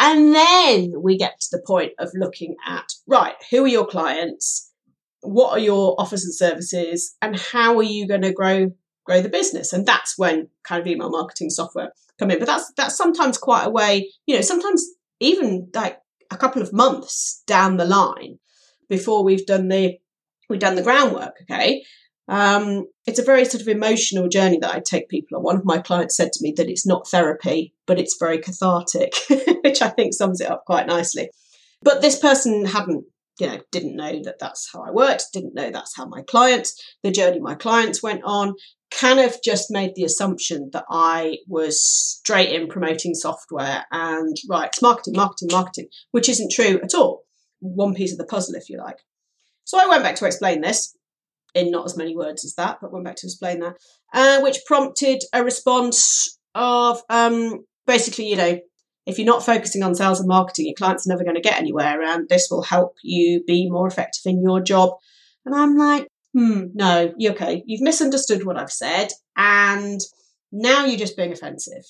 And 0.00 0.34
then 0.34 0.92
we 1.00 1.16
get 1.16 1.40
to 1.40 1.48
the 1.52 1.62
point 1.64 1.92
of 1.98 2.10
looking 2.14 2.56
at, 2.66 2.86
right, 3.06 3.34
who 3.50 3.64
are 3.64 3.68
your 3.68 3.86
clients? 3.86 4.72
What 5.20 5.52
are 5.52 5.60
your 5.60 5.94
offers 6.00 6.24
and 6.24 6.34
services? 6.34 7.14
And 7.22 7.38
how 7.38 7.76
are 7.78 7.82
you 7.82 8.08
going 8.08 8.22
to 8.22 8.32
grow, 8.32 8.72
grow 9.04 9.20
the 9.20 9.28
business? 9.28 9.72
And 9.72 9.86
that's 9.86 10.18
when 10.18 10.48
kind 10.64 10.80
of 10.80 10.86
email 10.86 11.10
marketing 11.10 11.50
software 11.50 11.92
come 12.18 12.30
in. 12.30 12.38
But 12.38 12.46
that's, 12.46 12.72
that's 12.76 12.96
sometimes 12.96 13.38
quite 13.38 13.64
a 13.64 13.70
way, 13.70 14.10
you 14.26 14.34
know, 14.34 14.42
sometimes 14.42 14.84
even 15.20 15.70
like 15.74 15.98
a 16.30 16.36
couple 16.36 16.62
of 16.62 16.72
months 16.72 17.42
down 17.46 17.76
the 17.76 17.84
line 17.84 18.38
before 18.88 19.24
we've 19.24 19.46
done 19.46 19.68
the, 19.68 19.98
we've 20.48 20.60
done 20.60 20.74
the 20.74 20.82
groundwork. 20.82 21.36
Okay. 21.42 21.84
Um, 22.26 22.86
it's 23.06 23.18
a 23.18 23.24
very 23.24 23.44
sort 23.44 23.60
of 23.60 23.68
emotional 23.68 24.28
journey 24.28 24.58
that 24.60 24.74
I 24.74 24.80
take 24.80 25.08
people 25.08 25.36
on. 25.36 25.44
One 25.44 25.56
of 25.56 25.64
my 25.64 25.78
clients 25.78 26.16
said 26.16 26.32
to 26.32 26.42
me 26.42 26.54
that 26.56 26.70
it's 26.70 26.86
not 26.86 27.08
therapy, 27.08 27.74
but 27.86 27.98
it's 27.98 28.16
very 28.18 28.38
cathartic, 28.38 29.14
which 29.62 29.82
I 29.82 29.88
think 29.88 30.14
sums 30.14 30.40
it 30.40 30.50
up 30.50 30.64
quite 30.64 30.86
nicely. 30.86 31.28
But 31.82 32.00
this 32.00 32.18
person 32.18 32.64
hadn't, 32.64 33.04
you 33.38 33.46
know, 33.46 33.60
didn't 33.70 33.96
know 33.96 34.22
that 34.22 34.38
that's 34.38 34.70
how 34.72 34.82
I 34.82 34.90
worked, 34.90 35.32
didn't 35.34 35.54
know 35.54 35.70
that's 35.70 35.96
how 35.96 36.06
my 36.06 36.22
clients, 36.22 36.82
the 37.02 37.10
journey 37.10 37.40
my 37.40 37.54
clients 37.54 38.02
went 38.02 38.22
on, 38.24 38.54
kind 38.98 39.20
of 39.20 39.36
just 39.42 39.70
made 39.70 39.94
the 39.94 40.04
assumption 40.04 40.70
that 40.72 40.84
I 40.88 41.38
was 41.46 41.82
straight 41.82 42.52
in 42.52 42.68
promoting 42.68 43.14
software 43.14 43.84
and 43.90 44.36
right, 44.48 44.68
it's 44.68 44.82
marketing, 44.82 45.14
marketing, 45.16 45.48
marketing, 45.52 45.88
which 46.12 46.28
isn't 46.28 46.52
true 46.52 46.80
at 46.82 46.94
all. 46.94 47.24
One 47.60 47.94
piece 47.94 48.12
of 48.12 48.18
the 48.18 48.26
puzzle, 48.26 48.54
if 48.54 48.68
you 48.68 48.78
like. 48.78 48.98
So 49.64 49.78
I 49.78 49.88
went 49.88 50.02
back 50.02 50.16
to 50.16 50.26
explain 50.26 50.60
this 50.60 50.96
in 51.54 51.70
not 51.70 51.86
as 51.86 51.96
many 51.96 52.16
words 52.16 52.44
as 52.44 52.54
that, 52.56 52.78
but 52.80 52.92
went 52.92 53.04
back 53.04 53.16
to 53.16 53.26
explain 53.26 53.60
that, 53.60 53.76
uh, 54.12 54.40
which 54.40 54.64
prompted 54.66 55.22
a 55.32 55.42
response 55.42 56.38
of 56.54 57.02
um, 57.08 57.64
basically, 57.86 58.28
you 58.28 58.36
know, 58.36 58.58
if 59.06 59.18
you're 59.18 59.26
not 59.26 59.44
focusing 59.44 59.82
on 59.82 59.94
sales 59.94 60.20
and 60.20 60.28
marketing, 60.28 60.66
your 60.66 60.74
clients 60.74 61.06
are 61.06 61.10
never 61.10 61.24
going 61.24 61.36
to 61.36 61.42
get 61.42 61.58
anywhere, 61.58 62.02
and 62.02 62.28
this 62.28 62.48
will 62.50 62.62
help 62.62 62.96
you 63.02 63.42
be 63.46 63.68
more 63.68 63.86
effective 63.86 64.22
in 64.24 64.42
your 64.42 64.60
job. 64.60 64.90
And 65.44 65.54
I'm 65.54 65.76
like, 65.76 66.08
hmm, 66.34 66.66
no, 66.74 67.14
you 67.16 67.30
okay. 67.30 67.62
You've 67.66 67.80
misunderstood 67.80 68.44
what 68.44 68.58
I've 68.58 68.72
said, 68.72 69.08
and 69.36 70.00
now 70.52 70.84
you're 70.84 70.98
just 70.98 71.16
being 71.16 71.32
offensive. 71.32 71.84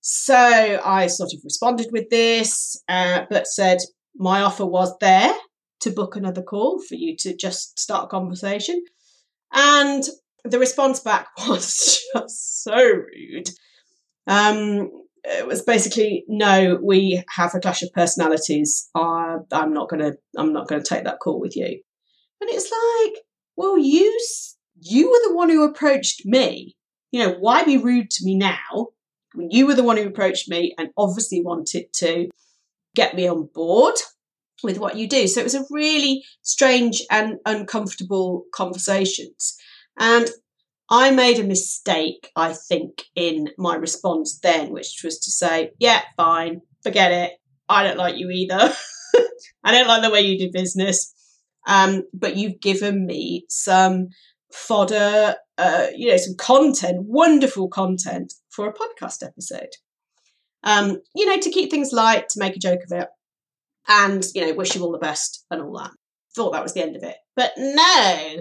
So 0.00 0.80
I 0.84 1.06
sort 1.06 1.32
of 1.32 1.40
responded 1.44 1.88
with 1.90 2.10
this, 2.10 2.82
uh, 2.88 3.22
but 3.30 3.46
said 3.46 3.78
my 4.14 4.42
offer 4.42 4.66
was 4.66 4.94
there 5.00 5.32
to 5.80 5.90
book 5.90 6.16
another 6.16 6.42
call 6.42 6.80
for 6.82 6.94
you 6.94 7.16
to 7.20 7.34
just 7.34 7.78
start 7.78 8.04
a 8.04 8.08
conversation. 8.08 8.82
And 9.52 10.04
the 10.44 10.58
response 10.58 11.00
back 11.00 11.28
was 11.48 12.02
just 12.14 12.64
so 12.64 12.74
rude. 12.74 13.48
Um, 14.26 14.90
it 15.24 15.46
was 15.46 15.62
basically, 15.62 16.24
no, 16.28 16.78
we 16.82 17.22
have 17.30 17.54
a 17.54 17.60
clash 17.60 17.82
of 17.82 17.92
personalities. 17.94 18.90
Uh, 18.94 19.38
I'm 19.52 19.72
not 19.72 19.88
gonna, 19.88 20.12
I'm 20.36 20.52
not 20.52 20.68
gonna 20.68 20.82
take 20.82 21.04
that 21.04 21.20
call 21.20 21.40
with 21.40 21.56
you. 21.56 21.80
And 22.40 22.50
it's 22.50 22.70
like, 22.70 23.22
well, 23.56 23.78
you, 23.78 24.18
you 24.80 25.10
were 25.10 25.28
the 25.28 25.34
one 25.34 25.48
who 25.48 25.64
approached 25.64 26.24
me. 26.24 26.76
You 27.10 27.20
know, 27.24 27.36
why 27.38 27.64
be 27.64 27.78
rude 27.78 28.10
to 28.10 28.24
me 28.24 28.36
now 28.36 28.88
when 29.34 29.50
you 29.50 29.66
were 29.66 29.74
the 29.74 29.84
one 29.84 29.96
who 29.96 30.06
approached 30.06 30.48
me 30.48 30.74
and 30.78 30.90
obviously 30.96 31.42
wanted 31.42 31.92
to 31.94 32.28
get 32.94 33.14
me 33.14 33.28
on 33.28 33.48
board? 33.54 33.94
with 34.64 34.78
what 34.78 34.96
you 34.96 35.06
do. 35.06 35.28
So 35.28 35.40
it 35.40 35.44
was 35.44 35.54
a 35.54 35.66
really 35.70 36.24
strange 36.42 37.02
and 37.10 37.38
uncomfortable 37.46 38.44
conversations. 38.52 39.56
And 39.98 40.28
I 40.90 41.10
made 41.10 41.38
a 41.38 41.44
mistake, 41.44 42.30
I 42.34 42.52
think, 42.52 43.04
in 43.14 43.50
my 43.58 43.76
response 43.76 44.38
then, 44.42 44.70
which 44.70 45.02
was 45.04 45.18
to 45.20 45.30
say, 45.30 45.72
yeah, 45.78 46.02
fine, 46.16 46.62
forget 46.82 47.12
it. 47.12 47.32
I 47.68 47.84
don't 47.84 47.98
like 47.98 48.16
you 48.16 48.30
either. 48.30 48.74
I 49.64 49.72
don't 49.72 49.86
like 49.86 50.02
the 50.02 50.10
way 50.10 50.22
you 50.22 50.38
do 50.38 50.50
business. 50.52 51.13
Um, 51.66 52.04
but 52.12 52.36
you've 52.36 52.60
given 52.60 53.06
me 53.06 53.44
some 53.48 54.08
fodder, 54.52 55.34
uh, 55.58 55.86
you 55.94 56.10
know, 56.10 56.16
some 56.16 56.36
content, 56.36 57.04
wonderful 57.06 57.68
content 57.68 58.32
for 58.50 58.68
a 58.68 58.72
podcast 58.72 59.22
episode. 59.22 59.70
Um, 60.62 61.00
you 61.14 61.26
know, 61.26 61.38
to 61.38 61.50
keep 61.50 61.70
things 61.70 61.92
light, 61.92 62.28
to 62.30 62.40
make 62.40 62.56
a 62.56 62.60
joke 62.60 62.80
of 62.90 62.98
it, 62.98 63.08
and 63.88 64.24
you 64.34 64.46
know, 64.46 64.54
wish 64.54 64.74
you 64.74 64.82
all 64.82 64.92
the 64.92 64.98
best 64.98 65.44
and 65.50 65.60
all 65.60 65.76
that. 65.78 65.90
Thought 66.34 66.52
that 66.52 66.62
was 66.62 66.74
the 66.74 66.82
end 66.82 66.96
of 66.96 67.02
it, 67.02 67.16
but 67.36 67.52
no, 67.56 68.36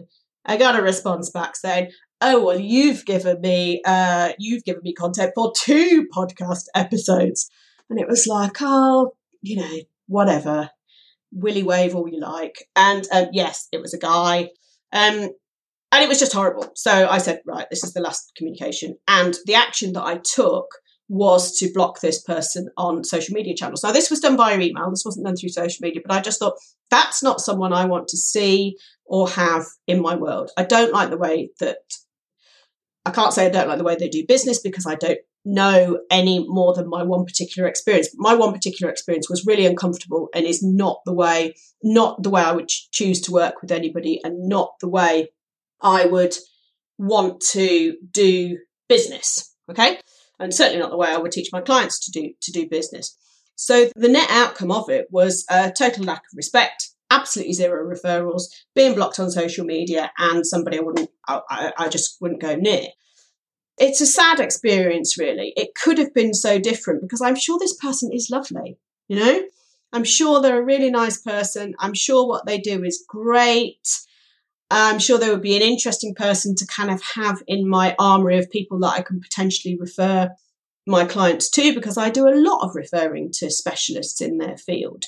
I 0.45 0.57
got 0.57 0.79
a 0.79 0.81
response 0.81 1.29
back 1.29 1.55
saying, 1.55 1.91
"Oh 2.21 2.43
well, 2.43 2.59
you've 2.59 3.05
given 3.05 3.41
me, 3.41 3.81
uh, 3.85 4.31
you've 4.39 4.63
given 4.63 4.81
me 4.83 4.93
content 4.93 5.33
for 5.35 5.51
two 5.55 6.07
podcast 6.15 6.65
episodes," 6.75 7.49
and 7.89 7.99
it 7.99 8.07
was 8.07 8.25
like, 8.25 8.57
oh, 8.61 9.11
you 9.41 9.57
know, 9.57 9.79
whatever, 10.07 10.69
willy 11.33 11.63
wave 11.63 11.95
all 11.95 12.07
you 12.07 12.19
like. 12.19 12.65
And 12.75 13.07
um, 13.11 13.27
yes, 13.33 13.67
it 13.71 13.81
was 13.81 13.93
a 13.93 13.99
guy. 13.99 14.49
Um, 14.91 15.29
and 15.91 16.03
it 16.03 16.09
was 16.09 16.19
just 16.19 16.33
horrible. 16.33 16.71
So 16.75 17.07
I 17.07 17.19
said, 17.19 17.41
right, 17.45 17.67
this 17.69 17.83
is 17.83 17.93
the 17.93 18.01
last 18.01 18.31
communication. 18.35 18.97
And 19.07 19.35
the 19.45 19.55
action 19.55 19.93
that 19.93 20.03
I 20.03 20.19
took 20.23 20.67
was 21.09 21.55
to 21.59 21.71
block 21.73 21.99
this 21.99 22.21
person 22.23 22.69
on 22.77 23.03
social 23.03 23.35
media 23.35 23.55
channels. 23.55 23.83
Now, 23.83 23.91
this 23.91 24.09
was 24.09 24.19
done 24.19 24.37
via 24.37 24.59
email. 24.59 24.89
This 24.89 25.03
wasn't 25.05 25.25
done 25.25 25.35
through 25.35 25.49
social 25.49 25.79
media, 25.81 26.01
but 26.03 26.15
I 26.15 26.21
just 26.21 26.39
thought 26.39 26.57
that's 26.89 27.21
not 27.21 27.41
someone 27.41 27.73
I 27.73 27.85
want 27.85 28.07
to 28.07 28.17
see 28.17 28.77
or 29.05 29.29
have 29.29 29.65
in 29.85 30.01
my 30.01 30.15
world. 30.15 30.49
I 30.57 30.63
don't 30.63 30.93
like 30.93 31.09
the 31.09 31.17
way 31.17 31.49
that 31.59 31.77
I 33.05 33.11
can't 33.11 33.33
say 33.33 33.45
I 33.45 33.49
don't 33.49 33.67
like 33.67 33.77
the 33.77 33.83
way 33.83 33.95
they 33.95 34.09
do 34.09 34.25
business 34.25 34.59
because 34.59 34.87
I 34.87 34.95
don't 34.95 35.19
know 35.45 35.99
any 36.09 36.45
more 36.47 36.73
than 36.73 36.89
my 36.89 37.03
one 37.03 37.25
particular 37.25 37.67
experience. 37.67 38.09
My 38.15 38.33
one 38.33 38.53
particular 38.53 38.91
experience 38.91 39.29
was 39.29 39.45
really 39.45 39.65
uncomfortable 39.65 40.29
and 40.33 40.45
is 40.45 40.63
not 40.63 41.01
the 41.05 41.13
way, 41.13 41.55
not 41.83 42.23
the 42.23 42.29
way 42.29 42.41
I 42.41 42.53
would 42.53 42.69
choose 42.69 43.21
to 43.21 43.31
work 43.31 43.61
with 43.61 43.71
anybody 43.71 44.19
and 44.23 44.47
not 44.47 44.73
the 44.79 44.89
way 44.89 45.29
I 45.81 46.05
would 46.05 46.35
want 46.97 47.41
to 47.51 47.97
do 48.11 48.57
business. 48.87 49.53
Okay. 49.69 49.99
And 50.39 50.53
certainly 50.53 50.79
not 50.79 50.91
the 50.91 50.97
way 50.97 51.09
I 51.09 51.17
would 51.17 51.31
teach 51.31 51.49
my 51.51 51.61
clients 51.61 51.99
to 52.05 52.11
do, 52.11 52.33
to 52.41 52.51
do 52.51 52.67
business. 52.67 53.17
So 53.55 53.89
the 53.95 54.09
net 54.09 54.29
outcome 54.31 54.71
of 54.71 54.89
it 54.89 55.07
was 55.11 55.45
a 55.49 55.71
total 55.71 56.05
lack 56.05 56.19
of 56.21 56.35
respect, 56.35 56.89
absolutely 57.11 57.53
zero 57.53 57.85
referrals, 57.87 58.43
being 58.75 58.95
blocked 58.95 59.19
on 59.19 59.29
social 59.29 59.65
media 59.65 60.11
and 60.17 60.45
somebody 60.45 60.79
I 60.79 60.81
wouldn't, 60.81 61.09
I, 61.27 61.71
I 61.77 61.87
just 61.87 62.17
wouldn't 62.19 62.41
go 62.41 62.55
near 62.55 62.87
it's 63.77 64.01
a 64.01 64.05
sad 64.05 64.39
experience, 64.39 65.17
really. 65.17 65.53
It 65.55 65.75
could 65.75 65.97
have 65.97 66.13
been 66.13 66.33
so 66.33 66.59
different 66.59 67.01
because 67.01 67.21
I'm 67.21 67.35
sure 67.35 67.57
this 67.57 67.75
person 67.75 68.11
is 68.11 68.29
lovely, 68.29 68.77
you 69.07 69.19
know? 69.19 69.43
I'm 69.91 70.03
sure 70.03 70.41
they're 70.41 70.61
a 70.61 70.65
really 70.65 70.89
nice 70.89 71.19
person. 71.19 71.75
I'm 71.79 71.93
sure 71.93 72.27
what 72.27 72.45
they 72.45 72.57
do 72.57 72.83
is 72.83 73.05
great. 73.07 73.87
I'm 74.71 74.97
sure 74.97 75.19
they 75.19 75.29
would 75.29 75.43
be 75.43 75.55
an 75.55 75.61
interesting 75.61 76.15
person 76.15 76.55
to 76.55 76.65
kind 76.65 76.89
of 76.89 77.01
have 77.15 77.43
in 77.47 77.69
my 77.69 77.95
armory 77.99 78.39
of 78.39 78.49
people 78.49 78.79
that 78.79 78.93
I 78.93 79.01
can 79.03 79.21
potentially 79.21 79.77
refer 79.77 80.31
my 80.87 81.05
clients 81.05 81.49
to 81.51 81.75
because 81.75 81.97
I 81.97 82.09
do 82.09 82.27
a 82.27 82.35
lot 82.35 82.63
of 82.63 82.75
referring 82.75 83.31
to 83.33 83.51
specialists 83.51 84.19
in 84.19 84.39
their 84.39 84.57
field 84.57 85.05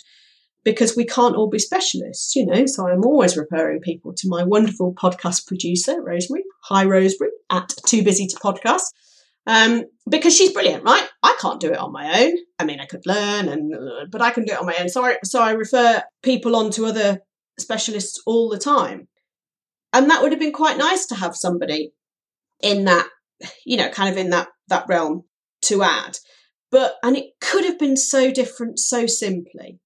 because 0.66 0.98
we 0.98 1.06
can't 1.06 1.36
all 1.36 1.48
be 1.48 1.60
specialists, 1.60 2.36
you 2.36 2.46
know. 2.46 2.66
So 2.66 2.88
I'm 2.88 3.06
always 3.06 3.38
referring 3.38 3.80
people 3.80 4.14
to 4.16 4.28
my 4.28 4.44
wonderful 4.44 4.94
podcast 4.94 5.48
producer, 5.48 6.02
Rosemary. 6.02 6.44
Hi, 6.64 6.84
Rosemary, 6.84 7.32
at 7.50 7.72
Too 7.86 8.04
Busy 8.04 8.28
to 8.28 8.36
Podcast. 8.38 8.88
Um, 9.48 9.84
because 10.10 10.36
she's 10.36 10.52
brilliant, 10.52 10.84
right? 10.84 11.08
I 11.22 11.38
can't 11.40 11.62
do 11.62 11.72
it 11.72 11.78
on 11.78 11.92
my 11.92 12.24
own. 12.24 12.34
I 12.58 12.66
mean, 12.66 12.80
I 12.80 12.88
could 12.88 13.06
learn, 13.06 13.48
and 13.48 13.74
uh, 13.76 14.06
but 14.12 14.22
I 14.22 14.32
can 14.32 14.44
do 14.44 14.54
it 14.54 14.60
on 14.60 14.66
my 14.66 14.76
own. 14.80 14.90
So 14.90 15.06
I, 15.06 15.18
so 15.24 15.42
I 15.42 15.52
refer 15.52 16.02
people 16.24 16.56
on 16.56 16.72
to 16.72 16.88
other 16.88 17.20
specialists 17.60 18.20
all 18.26 18.50
the 18.50 18.58
time, 18.58 19.08
and 19.94 20.10
that 20.10 20.24
would 20.24 20.32
have 20.32 20.42
been 20.42 20.52
quite 20.52 20.80
nice 20.80 21.06
to 21.08 21.16
have 21.16 21.36
somebody 21.36 21.94
in 22.62 22.86
that, 22.86 23.08
you 23.66 23.78
know, 23.78 23.90
kind 23.90 24.10
of 24.10 24.18
in 24.18 24.32
that 24.32 24.48
that 24.70 24.86
realm 24.90 25.26
to 25.66 25.84
add. 25.84 26.18
But 26.72 26.96
and 27.04 27.16
it 27.16 27.34
could 27.40 27.66
have 27.66 27.78
been 27.78 27.98
so 27.98 28.32
different, 28.32 28.80
so 28.80 29.06
simply. 29.06 29.80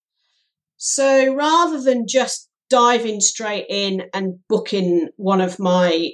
So 0.79 1.35
rather 1.35 1.81
than 1.81 2.07
just 2.07 2.47
diving 2.69 3.19
straight 3.19 3.65
in 3.69 4.03
and 4.13 4.39
booking 4.47 5.09
one 5.17 5.41
of 5.41 5.59
my 5.59 6.11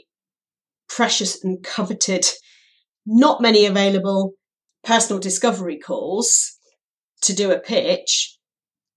precious 0.89 1.43
and 1.43 1.63
coveted, 1.63 2.25
not 3.05 3.41
many 3.41 3.67
available 3.67 4.34
personal 4.84 5.19
discovery 5.19 5.77
calls 5.77 6.57
to 7.22 7.34
do 7.34 7.51
a 7.51 7.60
pitch, 7.60 8.39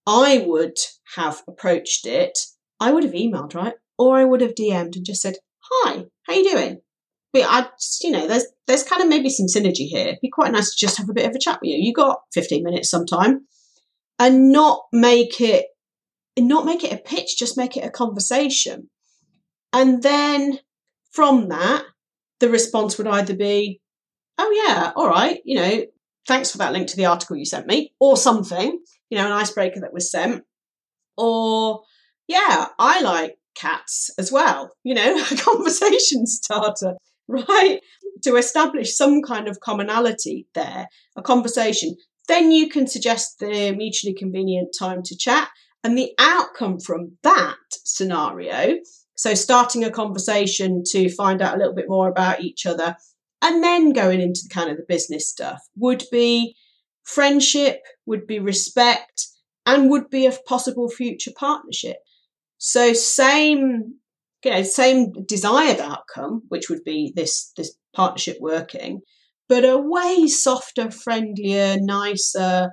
I 0.07 0.43
would 0.43 0.77
have 1.15 1.43
approached 1.47 2.07
it. 2.07 2.39
I 2.79 2.91
would 2.91 3.03
have 3.03 3.13
emailed, 3.13 3.53
right? 3.53 3.75
Or 3.99 4.17
I 4.17 4.25
would 4.25 4.41
have 4.41 4.55
DM'd 4.55 4.95
and 4.95 5.05
just 5.05 5.21
said, 5.21 5.35
Hi, 5.71 6.05
how 6.23 6.33
you 6.33 6.49
doing? 6.49 6.81
But 7.31 7.43
I 7.43 7.69
just, 7.79 8.03
you 8.03 8.09
know, 8.09 8.27
there's 8.27 8.47
there's 8.65 8.83
kind 8.83 9.03
of 9.03 9.07
maybe 9.07 9.29
some 9.29 9.45
synergy 9.45 9.87
here. 9.87 10.07
It'd 10.07 10.19
be 10.19 10.31
quite 10.31 10.51
nice 10.51 10.71
to 10.71 10.79
just 10.79 10.97
have 10.97 11.09
a 11.09 11.13
bit 11.13 11.29
of 11.29 11.35
a 11.35 11.39
chat 11.39 11.59
with 11.61 11.69
you. 11.69 11.77
You 11.77 11.93
got 11.93 12.21
15 12.33 12.63
minutes 12.63 12.89
sometime 12.89 13.45
and 14.19 14.51
not 14.51 14.83
make 14.91 15.41
it 15.41 15.65
not 16.37 16.65
make 16.65 16.83
it 16.83 16.93
a 16.93 16.97
pitch, 16.97 17.37
just 17.37 17.57
make 17.57 17.75
it 17.75 17.83
a 17.83 17.89
conversation. 17.89 18.89
And 19.73 20.01
then 20.01 20.59
from 21.11 21.49
that, 21.49 21.83
the 22.39 22.49
response 22.49 22.97
would 22.97 23.07
either 23.07 23.35
be, 23.35 23.81
oh, 24.37 24.65
yeah, 24.65 24.91
all 24.95 25.09
right, 25.09 25.41
you 25.43 25.57
know, 25.57 25.85
thanks 26.27 26.51
for 26.51 26.59
that 26.59 26.71
link 26.71 26.87
to 26.87 26.95
the 26.95 27.05
article 27.05 27.35
you 27.35 27.45
sent 27.45 27.67
me, 27.67 27.93
or 27.99 28.15
something, 28.15 28.79
you 29.09 29.17
know, 29.17 29.25
an 29.25 29.33
icebreaker 29.33 29.81
that 29.81 29.93
was 29.93 30.11
sent, 30.11 30.43
or, 31.17 31.81
yeah, 32.27 32.67
I 32.77 33.01
like 33.01 33.37
cats 33.55 34.09
as 34.17 34.31
well, 34.31 34.71
you 34.83 34.95
know, 34.95 35.17
a 35.31 35.35
conversation 35.35 36.25
starter, 36.25 36.95
right? 37.27 37.81
To 38.23 38.35
establish 38.37 38.95
some 38.95 39.21
kind 39.21 39.47
of 39.47 39.59
commonality 39.59 40.47
there, 40.55 40.87
a 41.17 41.21
conversation. 41.21 41.95
Then 42.29 42.51
you 42.51 42.69
can 42.69 42.85
suggest 42.85 43.39
the 43.39 43.73
mutually 43.75 44.13
convenient 44.13 44.69
time 44.77 45.01
to 45.03 45.17
chat. 45.17 45.49
And 45.83 45.97
the 45.97 46.11
outcome 46.19 46.79
from 46.79 47.17
that 47.23 47.55
scenario, 47.83 48.77
so 49.15 49.33
starting 49.33 49.83
a 49.83 49.89
conversation 49.89 50.83
to 50.91 51.09
find 51.09 51.41
out 51.41 51.55
a 51.55 51.57
little 51.57 51.73
bit 51.73 51.89
more 51.89 52.07
about 52.07 52.41
each 52.41 52.65
other 52.65 52.95
and 53.41 53.63
then 53.63 53.93
going 53.93 54.21
into 54.21 54.41
kind 54.51 54.69
of 54.69 54.77
the 54.77 54.85
business 54.87 55.27
stuff 55.27 55.59
would 55.75 56.03
be 56.11 56.55
friendship, 57.03 57.81
would 58.05 58.27
be 58.27 58.37
respect, 58.39 59.27
and 59.65 59.89
would 59.89 60.09
be 60.09 60.25
a 60.27 60.37
possible 60.47 60.89
future 60.89 61.31
partnership. 61.35 61.97
So 62.59 62.93
same, 62.93 63.95
you 64.43 64.51
know, 64.51 64.63
same 64.63 65.13
desired 65.25 65.79
outcome, 65.79 66.43
which 66.49 66.69
would 66.69 66.83
be 66.83 67.11
this, 67.15 67.51
this 67.57 67.73
partnership 67.95 68.37
working, 68.39 69.01
but 69.49 69.65
a 69.65 69.77
way 69.77 70.27
softer, 70.27 70.91
friendlier, 70.91 71.77
nicer, 71.79 72.71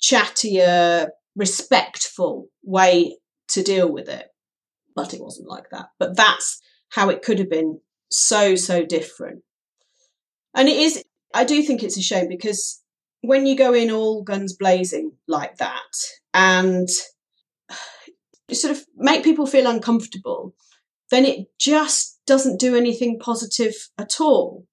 chattier, 0.00 1.08
respectful 1.34 2.48
way 2.62 3.16
to 3.48 3.62
deal 3.62 3.90
with 3.90 4.08
it. 4.08 4.26
But 4.94 5.14
it 5.14 5.20
wasn't 5.20 5.48
like 5.48 5.70
that. 5.72 5.86
But 5.98 6.16
that's 6.16 6.60
how 6.90 7.08
it 7.08 7.22
could 7.22 7.38
have 7.38 7.50
been 7.50 7.80
so, 8.10 8.54
so 8.54 8.84
different. 8.84 9.42
And 10.54 10.68
it 10.68 10.76
is, 10.76 11.02
I 11.34 11.44
do 11.44 11.62
think 11.62 11.82
it's 11.82 11.96
a 11.96 12.02
shame 12.02 12.28
because 12.28 12.82
when 13.22 13.46
you 13.46 13.56
go 13.56 13.72
in 13.72 13.90
all 13.90 14.22
guns 14.22 14.54
blazing 14.54 15.12
like 15.26 15.56
that 15.56 15.80
and 16.34 16.88
sort 18.52 18.76
of 18.76 18.84
make 18.96 19.24
people 19.24 19.46
feel 19.46 19.66
uncomfortable, 19.68 20.54
then 21.10 21.24
it 21.24 21.46
just 21.58 22.20
doesn't 22.26 22.60
do 22.60 22.76
anything 22.76 23.18
positive 23.18 23.74
at 23.98 24.20
all. 24.20 24.66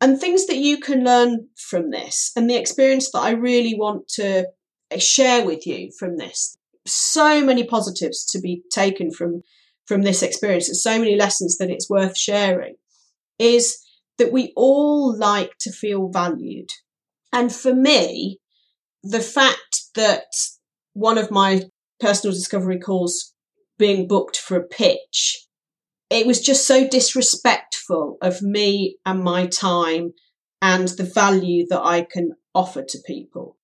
And 0.00 0.20
things 0.20 0.46
that 0.46 0.56
you 0.56 0.78
can 0.78 1.04
learn 1.04 1.48
from 1.56 1.90
this 1.90 2.32
and 2.36 2.50
the 2.50 2.56
experience 2.56 3.10
that 3.12 3.20
I 3.20 3.30
really 3.30 3.74
want 3.74 4.08
to 4.08 4.46
uh, 4.92 4.98
share 4.98 5.44
with 5.44 5.66
you 5.66 5.90
from 5.98 6.18
this. 6.18 6.58
So 6.86 7.42
many 7.44 7.64
positives 7.64 8.24
to 8.26 8.40
be 8.40 8.62
taken 8.70 9.10
from 9.10 9.42
from 9.86 10.02
this 10.02 10.22
experience. 10.22 10.66
There's 10.66 10.82
so 10.82 10.98
many 10.98 11.16
lessons 11.16 11.58
that 11.58 11.70
it's 11.70 11.88
worth 11.88 12.18
sharing. 12.18 12.74
Is 13.38 13.78
that 14.18 14.32
we 14.32 14.52
all 14.56 15.16
like 15.16 15.52
to 15.60 15.70
feel 15.70 16.08
valued. 16.08 16.70
And 17.32 17.54
for 17.54 17.74
me, 17.74 18.40
the 19.02 19.20
fact 19.20 19.82
that 19.94 20.24
one 20.94 21.18
of 21.18 21.30
my 21.30 21.62
personal 22.00 22.34
discovery 22.34 22.78
calls 22.78 23.34
being 23.78 24.08
booked 24.08 24.38
for 24.38 24.56
a 24.56 24.66
pitch, 24.66 25.45
it 26.10 26.26
was 26.26 26.40
just 26.40 26.66
so 26.66 26.86
disrespectful 26.88 28.18
of 28.22 28.42
me 28.42 28.96
and 29.04 29.22
my 29.22 29.46
time 29.46 30.12
and 30.62 30.88
the 30.88 31.04
value 31.04 31.66
that 31.68 31.82
I 31.82 32.02
can 32.02 32.32
offer 32.54 32.82
to 32.82 32.98
people. 33.06 33.56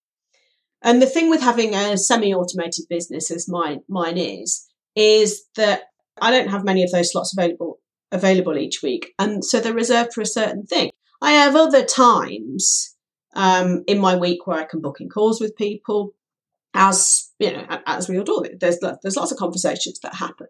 And 0.83 1.01
the 1.01 1.07
thing 1.07 1.31
with 1.31 1.41
having 1.41 1.75
a 1.75 1.97
semi-automated 1.97 2.87
business 2.89 3.31
as 3.31 3.49
mine 3.49 3.83
mine 3.89 4.19
is, 4.19 4.69
is 4.97 5.45
that 5.57 5.83
I 6.21 6.31
don't 6.31 6.51
have 6.51 6.65
many 6.65 6.83
of 6.83 6.91
those 6.91 7.13
slots 7.13 7.35
available 7.37 7.79
available 8.11 8.59
each 8.59 8.83
week, 8.83 9.15
and 9.19 9.45
so 9.45 9.61
they're 9.61 9.73
reserved 9.73 10.13
for 10.13 10.21
a 10.21 10.27
certain 10.27 10.67
thing. 10.67 10.91
I 11.23 11.33
have 11.33 11.55
other 11.55 11.85
times 11.85 12.97
um, 13.35 13.85
in 13.87 14.01
my 14.01 14.17
week 14.17 14.47
where 14.47 14.59
I 14.59 14.65
can 14.65 14.81
book 14.81 15.01
in 15.01 15.09
calls 15.09 15.41
with 15.41 15.57
people. 15.57 16.15
As 16.75 17.31
you 17.39 17.53
know, 17.53 17.67
as 17.87 18.09
we 18.09 18.19
all 18.19 18.25
do, 18.25 18.45
there's 18.59 18.79
there's 19.03 19.17
lots 19.17 19.31
of 19.31 19.39
conversations 19.39 20.01
that 20.03 20.15
happen, 20.15 20.49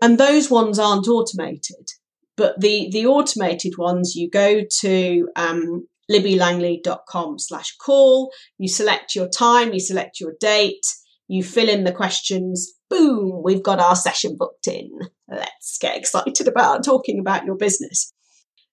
and 0.00 0.18
those 0.18 0.50
ones 0.50 0.78
aren't 0.78 1.08
automated. 1.08 1.88
But 2.36 2.60
the 2.60 2.88
the 2.90 3.06
automated 3.06 3.74
ones, 3.78 4.14
you 4.14 4.30
go 4.30 4.62
to 4.80 5.28
um, 5.36 5.88
libbylangley.com 6.10 7.38
slash 7.38 7.76
call, 7.76 8.30
you 8.58 8.68
select 8.68 9.14
your 9.14 9.28
time, 9.28 9.72
you 9.72 9.80
select 9.80 10.20
your 10.20 10.34
date, 10.40 10.86
you 11.26 11.42
fill 11.42 11.68
in 11.68 11.84
the 11.84 11.92
questions, 11.92 12.72
boom, 12.88 13.42
we've 13.44 13.62
got 13.62 13.80
our 13.80 13.96
session 13.96 14.36
booked 14.38 14.68
in. 14.68 14.90
Let's 15.28 15.78
get 15.78 15.96
excited 15.96 16.48
about 16.48 16.84
talking 16.84 17.18
about 17.18 17.44
your 17.44 17.56
business. 17.56 18.12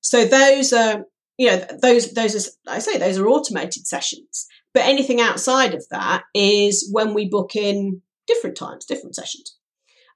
So 0.01 0.25
those 0.25 0.71
are 0.71 1.05
you 1.37 1.47
know, 1.47 1.65
those, 1.81 2.13
those 2.13 2.35
are, 2.35 2.51
I 2.67 2.79
say, 2.79 2.97
those 2.97 3.17
are 3.17 3.27
automated 3.27 3.85
sessions. 3.87 4.47
But 4.73 4.83
anything 4.83 5.21
outside 5.21 5.73
of 5.73 5.85
that 5.89 6.23
is 6.33 6.89
when 6.91 7.13
we 7.13 7.29
book 7.29 7.55
in 7.55 8.01
different 8.27 8.57
times, 8.57 8.85
different 8.85 9.15
sessions. 9.15 9.57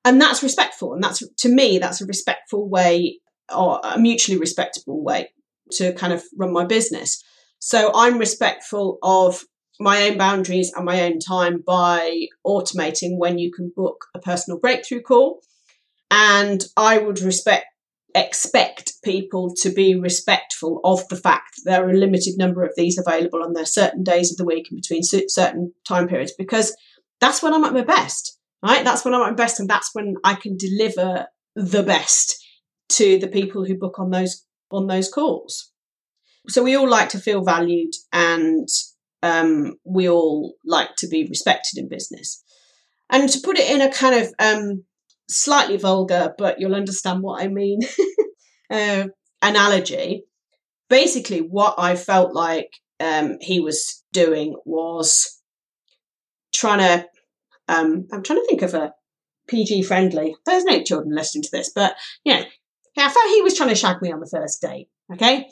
And 0.06 0.22
that's 0.22 0.44
respectful. 0.44 0.94
And 0.94 1.04
that's, 1.04 1.24
to 1.28 1.50
me, 1.50 1.78
that's 1.78 2.02
a 2.02 2.06
respectful 2.06 2.70
way 2.70 3.20
or 3.54 3.82
a 3.84 4.00
mutually 4.00 4.40
respectable 4.40 5.04
way 5.04 5.30
to 5.72 5.94
kind 5.94 6.14
of 6.14 6.24
run 6.38 6.54
my 6.54 6.66
business. 6.66 7.24
So 7.60 7.92
I'm 7.94 8.18
respectful 8.18 8.98
of 9.04 9.44
my 9.80 10.10
own 10.10 10.18
boundaries 10.18 10.72
and 10.76 10.86
my 10.86 11.02
own 11.04 11.20
time 11.20 11.64
by 11.66 12.28
automating 12.46 13.18
when 13.18 13.38
you 13.38 13.52
can 13.52 13.72
book 13.76 14.06
a 14.16 14.20
personal 14.20 14.60
breakthrough 14.60 15.02
call. 15.02 15.42
And 16.12 16.64
I 16.76 16.98
would 16.98 17.22
respect 17.22 17.66
expect 18.16 18.94
people 19.04 19.54
to 19.54 19.70
be 19.70 19.96
respectful 19.96 20.82
of 20.84 21.08
the 21.10 21.16
fact 21.16 21.58
that 21.58 21.72
there 21.72 21.86
are 21.86 21.92
a 21.92 21.98
limited 21.98 22.38
number 22.38 22.64
of 22.64 22.74
these 22.76 22.98
available 22.98 23.44
on 23.44 23.54
their 23.54 23.66
certain 23.66 24.04
days 24.04 24.32
of 24.32 24.38
the 24.38 24.46
week 24.46 24.68
and 24.72 24.82
between 24.82 25.04
certain 25.04 25.72
time 25.88 26.08
periods 26.08 26.34
because 26.38 26.76
that's 27.22 27.44
when 27.44 27.54
I'm 27.54 27.64
at 27.66 27.74
my 27.74 27.84
best, 27.84 28.39
right? 28.64 28.84
That's 28.84 29.04
when 29.06 29.14
I'm 29.14 29.22
at 29.22 29.30
my 29.32 29.36
best 29.36 29.60
and 29.60 29.70
that's 29.70 29.90
when 29.94 30.16
I 30.24 30.36
can 30.36 30.58
deliver 30.58 31.28
the 31.56 31.84
best 31.84 32.36
to 32.90 33.20
the 33.20 33.28
people 33.28 33.66
who 33.66 33.78
book 33.78 34.00
on 34.00 34.10
those 34.12 34.46
on 34.72 34.88
those 34.88 35.10
calls. 35.10 35.72
So 36.48 36.64
we 36.64 36.76
all 36.76 36.90
like 36.90 37.10
to 37.10 37.20
feel 37.20 37.44
valued 37.44 37.94
and 38.14 38.68
um, 39.22 39.76
we 39.84 40.10
all 40.10 40.56
like 40.66 40.96
to 40.98 41.08
be 41.08 41.28
respected 41.28 41.78
in 41.78 41.90
business. 41.90 42.44
And 43.10 43.30
to 43.30 43.40
put 43.44 43.58
it 43.58 43.70
in 43.70 43.82
a 43.82 43.92
kind 43.92 44.16
of 44.16 44.34
um, 44.40 44.84
slightly 45.30 45.78
vulgar, 45.78 46.34
but 46.38 46.60
you'll 46.60 46.76
understand 46.76 47.22
what 47.22 47.42
I 47.42 47.48
mean, 47.48 47.80
uh, 48.72 49.08
analogy. 49.42 50.26
Basically, 50.90 51.40
what 51.40 51.76
I 51.78 51.96
felt 51.96 52.34
like 52.34 52.70
um, 53.00 53.38
he 53.42 53.60
was 53.60 54.04
doing 54.14 54.56
was 54.66 55.42
trying 56.54 56.80
to. 56.80 57.08
Um, 57.70 58.08
I'm 58.12 58.24
trying 58.24 58.40
to 58.40 58.46
think 58.48 58.62
of 58.62 58.74
a 58.74 58.94
PG 59.48 59.84
friendly. 59.84 60.36
There's 60.46 60.66
no 60.66 60.84
children 60.84 61.16
listening 61.16 61.44
to 61.44 61.52
this, 61.52 61.72
but 61.74 61.96
you 62.24 62.34
know, 62.34 62.44
I 62.98 63.10
felt 63.10 63.30
he 63.30 63.42
was 63.42 63.56
trying 63.56 63.70
to 63.70 63.76
shag 63.76 64.02
me 64.02 64.12
on 64.12 64.20
the 64.20 64.30
first 64.30 64.62
date. 64.62 64.90
Okay, 65.14 65.50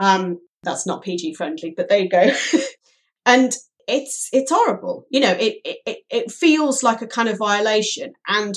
um, 0.00 0.38
that's 0.62 0.86
not 0.86 1.02
PG 1.02 1.34
friendly, 1.34 1.72
but 1.76 1.88
there 1.88 2.00
you 2.00 2.08
go. 2.08 2.30
and 3.26 3.54
it's 3.88 4.28
it's 4.32 4.50
horrible. 4.50 5.06
You 5.10 5.20
know, 5.20 5.32
it, 5.32 5.58
it 5.64 5.98
it 6.10 6.30
feels 6.30 6.82
like 6.82 7.02
a 7.02 7.06
kind 7.06 7.28
of 7.28 7.38
violation, 7.38 8.12
and 8.28 8.54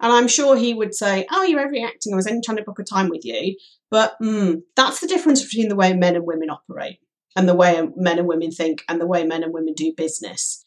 and 0.00 0.12
I'm 0.12 0.28
sure 0.28 0.56
he 0.56 0.74
would 0.74 0.94
say, 0.94 1.26
Oh, 1.30 1.42
you're 1.42 1.66
overreacting. 1.66 2.12
I 2.12 2.16
was 2.16 2.26
only 2.26 2.42
trying 2.44 2.58
to 2.58 2.64
book 2.64 2.78
a 2.78 2.84
time 2.84 3.08
with 3.08 3.24
you. 3.24 3.56
But 3.90 4.14
mm, 4.22 4.62
that's 4.74 5.00
the 5.00 5.06
difference 5.06 5.42
between 5.42 5.68
the 5.68 5.76
way 5.76 5.94
men 5.94 6.16
and 6.16 6.26
women 6.26 6.50
operate 6.50 6.98
and 7.34 7.48
the 7.48 7.54
way 7.54 7.80
men 7.96 8.18
and 8.18 8.28
women 8.28 8.50
think 8.50 8.82
and 8.88 9.00
the 9.00 9.06
way 9.06 9.24
men 9.24 9.42
and 9.42 9.54
women 9.54 9.74
do 9.74 9.92
business. 9.96 10.64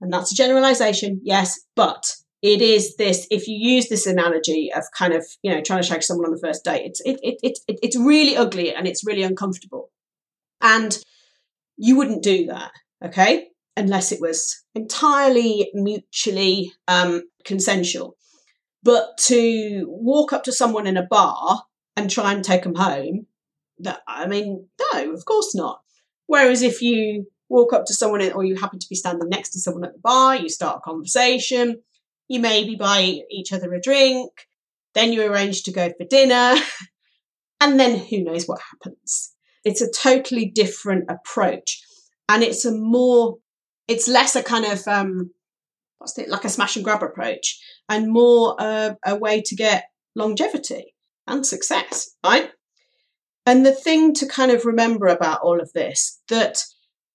And 0.00 0.12
that's 0.12 0.32
a 0.32 0.36
generalization, 0.36 1.20
yes, 1.22 1.60
but 1.74 2.04
it 2.40 2.62
is 2.62 2.96
this 2.96 3.26
if 3.30 3.48
you 3.48 3.56
use 3.56 3.88
this 3.88 4.06
analogy 4.06 4.70
of 4.72 4.84
kind 4.96 5.12
of 5.12 5.26
you 5.42 5.52
know 5.52 5.60
trying 5.60 5.82
to 5.82 5.86
shag 5.88 6.04
someone 6.04 6.26
on 6.26 6.32
the 6.32 6.38
first 6.38 6.62
date 6.62 6.82
it's 6.84 7.00
it, 7.00 7.18
it, 7.20 7.36
it, 7.42 7.58
it, 7.66 7.78
it's 7.82 7.98
really 7.98 8.36
ugly 8.36 8.72
and 8.72 8.86
it's 8.86 9.04
really 9.04 9.24
uncomfortable. 9.24 9.90
And 10.60 10.96
you 11.76 11.96
wouldn't 11.96 12.22
do 12.22 12.46
that 12.46 12.70
okay? 13.04 13.48
Unless 13.76 14.12
it 14.12 14.20
was 14.20 14.64
entirely 14.74 15.70
mutually 15.74 16.72
um, 16.88 17.22
consensual. 17.44 18.16
But 18.82 19.16
to 19.26 19.84
walk 19.88 20.32
up 20.32 20.44
to 20.44 20.52
someone 20.52 20.86
in 20.86 20.96
a 20.96 21.06
bar 21.06 21.62
and 21.96 22.10
try 22.10 22.32
and 22.32 22.44
take 22.44 22.62
them 22.62 22.74
home, 22.74 23.26
that 23.80 24.00
I 24.06 24.26
mean, 24.26 24.66
no, 24.80 25.12
of 25.12 25.24
course 25.24 25.54
not. 25.54 25.80
Whereas 26.26 26.62
if 26.62 26.82
you 26.82 27.26
walk 27.48 27.72
up 27.72 27.86
to 27.86 27.94
someone 27.94 28.22
or 28.32 28.44
you 28.44 28.56
happen 28.56 28.78
to 28.78 28.88
be 28.88 28.94
standing 28.94 29.28
next 29.28 29.50
to 29.50 29.60
someone 29.60 29.84
at 29.84 29.92
the 29.92 30.00
bar, 30.00 30.36
you 30.36 30.48
start 30.48 30.78
a 30.78 30.88
conversation, 30.88 31.80
you 32.28 32.40
maybe 32.40 32.76
buy 32.76 33.20
each 33.30 33.52
other 33.52 33.72
a 33.72 33.80
drink, 33.80 34.30
then 34.94 35.12
you 35.12 35.22
arrange 35.22 35.62
to 35.62 35.72
go 35.72 35.90
for 35.96 36.04
dinner, 36.04 36.56
and 37.60 37.80
then 37.80 37.98
who 37.98 38.22
knows 38.22 38.46
what 38.46 38.60
happens. 38.60 39.34
It's 39.64 39.80
a 39.80 39.90
totally 39.90 40.46
different 40.46 41.10
approach. 41.10 41.82
And 42.28 42.42
it's 42.42 42.64
a 42.64 42.72
more, 42.72 43.38
it's 43.86 44.06
less 44.06 44.36
a 44.36 44.42
kind 44.42 44.66
of 44.66 44.86
um, 44.86 45.30
what's 45.98 46.18
it 46.18 46.28
like 46.28 46.44
a 46.44 46.48
smash 46.48 46.76
and 46.76 46.84
grab 46.84 47.02
approach 47.02 47.60
and 47.88 48.10
more 48.10 48.56
uh, 48.58 48.94
a 49.04 49.16
way 49.16 49.42
to 49.42 49.54
get 49.54 49.84
longevity 50.14 50.94
and 51.26 51.44
success 51.44 52.14
right 52.24 52.50
and 53.44 53.64
the 53.64 53.72
thing 53.72 54.14
to 54.14 54.26
kind 54.26 54.50
of 54.50 54.64
remember 54.64 55.06
about 55.06 55.40
all 55.42 55.60
of 55.60 55.72
this 55.72 56.20
that 56.28 56.64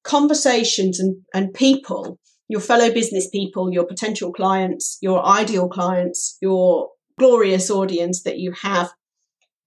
conversations 0.03 0.99
and, 0.99 1.21
and 1.33 1.53
people 1.53 2.19
your 2.47 2.59
fellow 2.59 2.91
business 2.91 3.27
people 3.29 3.71
your 3.71 3.85
potential 3.85 4.31
clients 4.31 4.97
your 5.01 5.25
ideal 5.25 5.67
clients 5.67 6.37
your 6.41 6.89
glorious 7.17 7.69
audience 7.69 8.23
that 8.23 8.39
you 8.39 8.51
have 8.51 8.91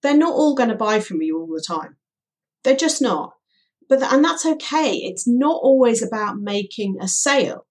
they're 0.02 0.16
not 0.16 0.34
all 0.34 0.54
going 0.54 0.68
to 0.68 0.74
buy 0.74 1.00
from 1.00 1.22
you 1.22 1.38
all 1.38 1.46
the 1.46 1.64
time 1.66 1.96
they're 2.64 2.76
just 2.76 3.00
not 3.00 3.32
but 3.88 4.02
and 4.02 4.24
that's 4.24 4.44
okay 4.44 4.92
it's 4.96 5.26
not 5.26 5.58
always 5.62 6.02
about 6.02 6.38
making 6.38 6.98
a 7.00 7.08
sale 7.08 7.66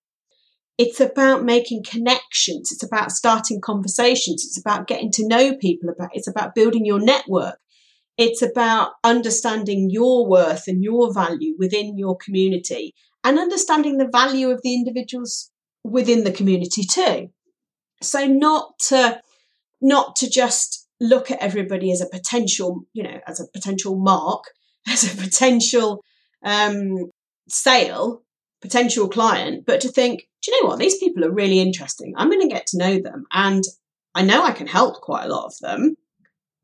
it's 0.77 0.99
about 0.99 1.43
making 1.43 1.83
connections. 1.83 2.71
It's 2.71 2.83
about 2.83 3.11
starting 3.11 3.61
conversations. 3.61 4.43
It's 4.45 4.59
about 4.59 4.87
getting 4.87 5.11
to 5.11 5.27
know 5.27 5.55
people 5.55 5.89
about, 5.89 6.09
it's 6.13 6.27
about 6.27 6.55
building 6.55 6.85
your 6.85 6.99
network. 6.99 7.59
It's 8.17 8.41
about 8.41 8.91
understanding 9.03 9.89
your 9.89 10.27
worth 10.27 10.67
and 10.67 10.83
your 10.83 11.13
value 11.13 11.55
within 11.57 11.97
your 11.97 12.17
community 12.17 12.93
and 13.23 13.39
understanding 13.39 13.97
the 13.97 14.07
value 14.07 14.49
of 14.49 14.61
the 14.63 14.73
individuals 14.73 15.51
within 15.83 16.23
the 16.23 16.31
community 16.31 16.83
too. 16.83 17.29
So 18.01 18.25
not 18.25 18.77
to, 18.87 19.21
not 19.81 20.15
to 20.17 20.29
just 20.29 20.87
look 21.01 21.29
at 21.31 21.39
everybody 21.39 21.91
as 21.91 22.01
a 22.01 22.07
potential, 22.07 22.85
you 22.93 23.03
know, 23.03 23.19
as 23.27 23.39
a 23.39 23.47
potential 23.53 23.97
mark, 23.97 24.45
as 24.87 25.03
a 25.03 25.17
potential 25.21 26.03
um, 26.43 27.11
sale, 27.49 28.23
potential 28.61 29.07
client, 29.07 29.65
but 29.65 29.81
to 29.81 29.89
think, 29.89 30.27
do 30.41 30.51
you 30.51 30.61
know 30.61 30.69
what? 30.69 30.79
These 30.79 30.97
people 30.99 31.25
are 31.25 31.31
really 31.31 31.59
interesting. 31.59 32.13
I'm 32.15 32.29
going 32.29 32.47
to 32.47 32.53
get 32.53 32.67
to 32.67 32.77
know 32.77 32.99
them. 32.99 33.25
And 33.31 33.63
I 34.13 34.21
know 34.21 34.43
I 34.43 34.51
can 34.51 34.67
help 34.67 35.01
quite 35.01 35.25
a 35.25 35.29
lot 35.29 35.45
of 35.45 35.57
them. 35.59 35.97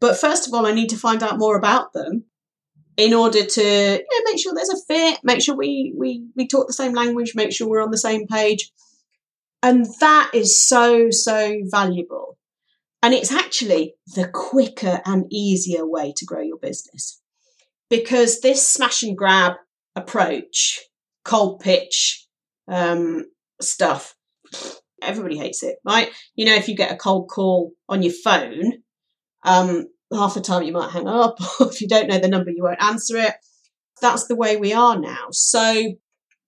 But 0.02 0.18
first 0.20 0.48
of 0.48 0.54
all, 0.54 0.66
I 0.66 0.74
need 0.74 0.90
to 0.90 0.98
find 0.98 1.24
out 1.24 1.38
more 1.38 1.56
about 1.56 1.94
them 1.94 2.26
in 2.98 3.14
order 3.14 3.46
to 3.46 3.62
you 3.62 3.98
know, 3.98 4.32
make 4.32 4.40
sure 4.40 4.54
there's 4.54 4.70
a 4.70 4.86
fit, 4.88 5.20
make 5.24 5.42
sure 5.42 5.56
we, 5.56 5.94
we, 5.96 6.26
we 6.36 6.48
talk 6.48 6.68
the 6.68 6.74
same 6.74 6.94
language, 6.94 7.34
make 7.36 7.54
sure 7.54 7.70
we're 7.70 7.84
on 7.84 7.92
the 7.92 7.98
same 7.98 8.28
page. 8.28 8.72
And 9.64 9.86
that 10.00 10.32
is 10.34 10.62
so, 10.62 11.12
so 11.12 11.62
valuable. 11.66 12.38
And 13.04 13.14
it's 13.14 13.32
actually 13.32 13.96
the 14.16 14.28
quicker 14.28 15.02
and 15.06 15.26
easier 15.32 15.88
way 15.88 16.14
to 16.18 16.26
grow 16.26 16.42
your 16.42 16.58
business 16.58 17.22
because 17.90 18.42
this 18.42 18.68
smash 18.68 19.04
and 19.04 19.18
grab 19.18 19.54
approach 19.96 20.82
cold 21.24 21.60
pitch 21.60 22.28
um, 22.68 23.26
stuff. 23.62 24.16
Everybody 25.02 25.38
hates 25.38 25.64
it, 25.64 25.78
right? 25.86 26.10
You 26.36 26.46
know, 26.46 26.56
if 26.56 26.68
you 26.68 26.76
get 26.76 26.92
a 26.92 26.98
cold 26.98 27.30
call 27.30 27.72
on 27.90 28.04
your 28.04 28.14
phone, 28.14 28.84
um, 29.44 29.88
half 30.14 30.34
the 30.34 30.42
time 30.42 30.64
you 30.64 30.74
might 30.74 30.92
hang 30.92 31.08
up, 31.08 31.38
or 31.60 31.68
if 31.68 31.82
you 31.82 31.88
don't 31.88 32.08
know 32.08 32.20
the 32.20 32.28
number, 32.28 32.52
you 32.52 32.64
won't 32.64 32.84
answer 32.84 33.18
it. 33.18 33.34
That's 34.02 34.28
the 34.28 34.36
way 34.36 34.58
we 34.58 34.74
are 34.74 34.98
now. 34.98 35.28
So, 35.32 35.94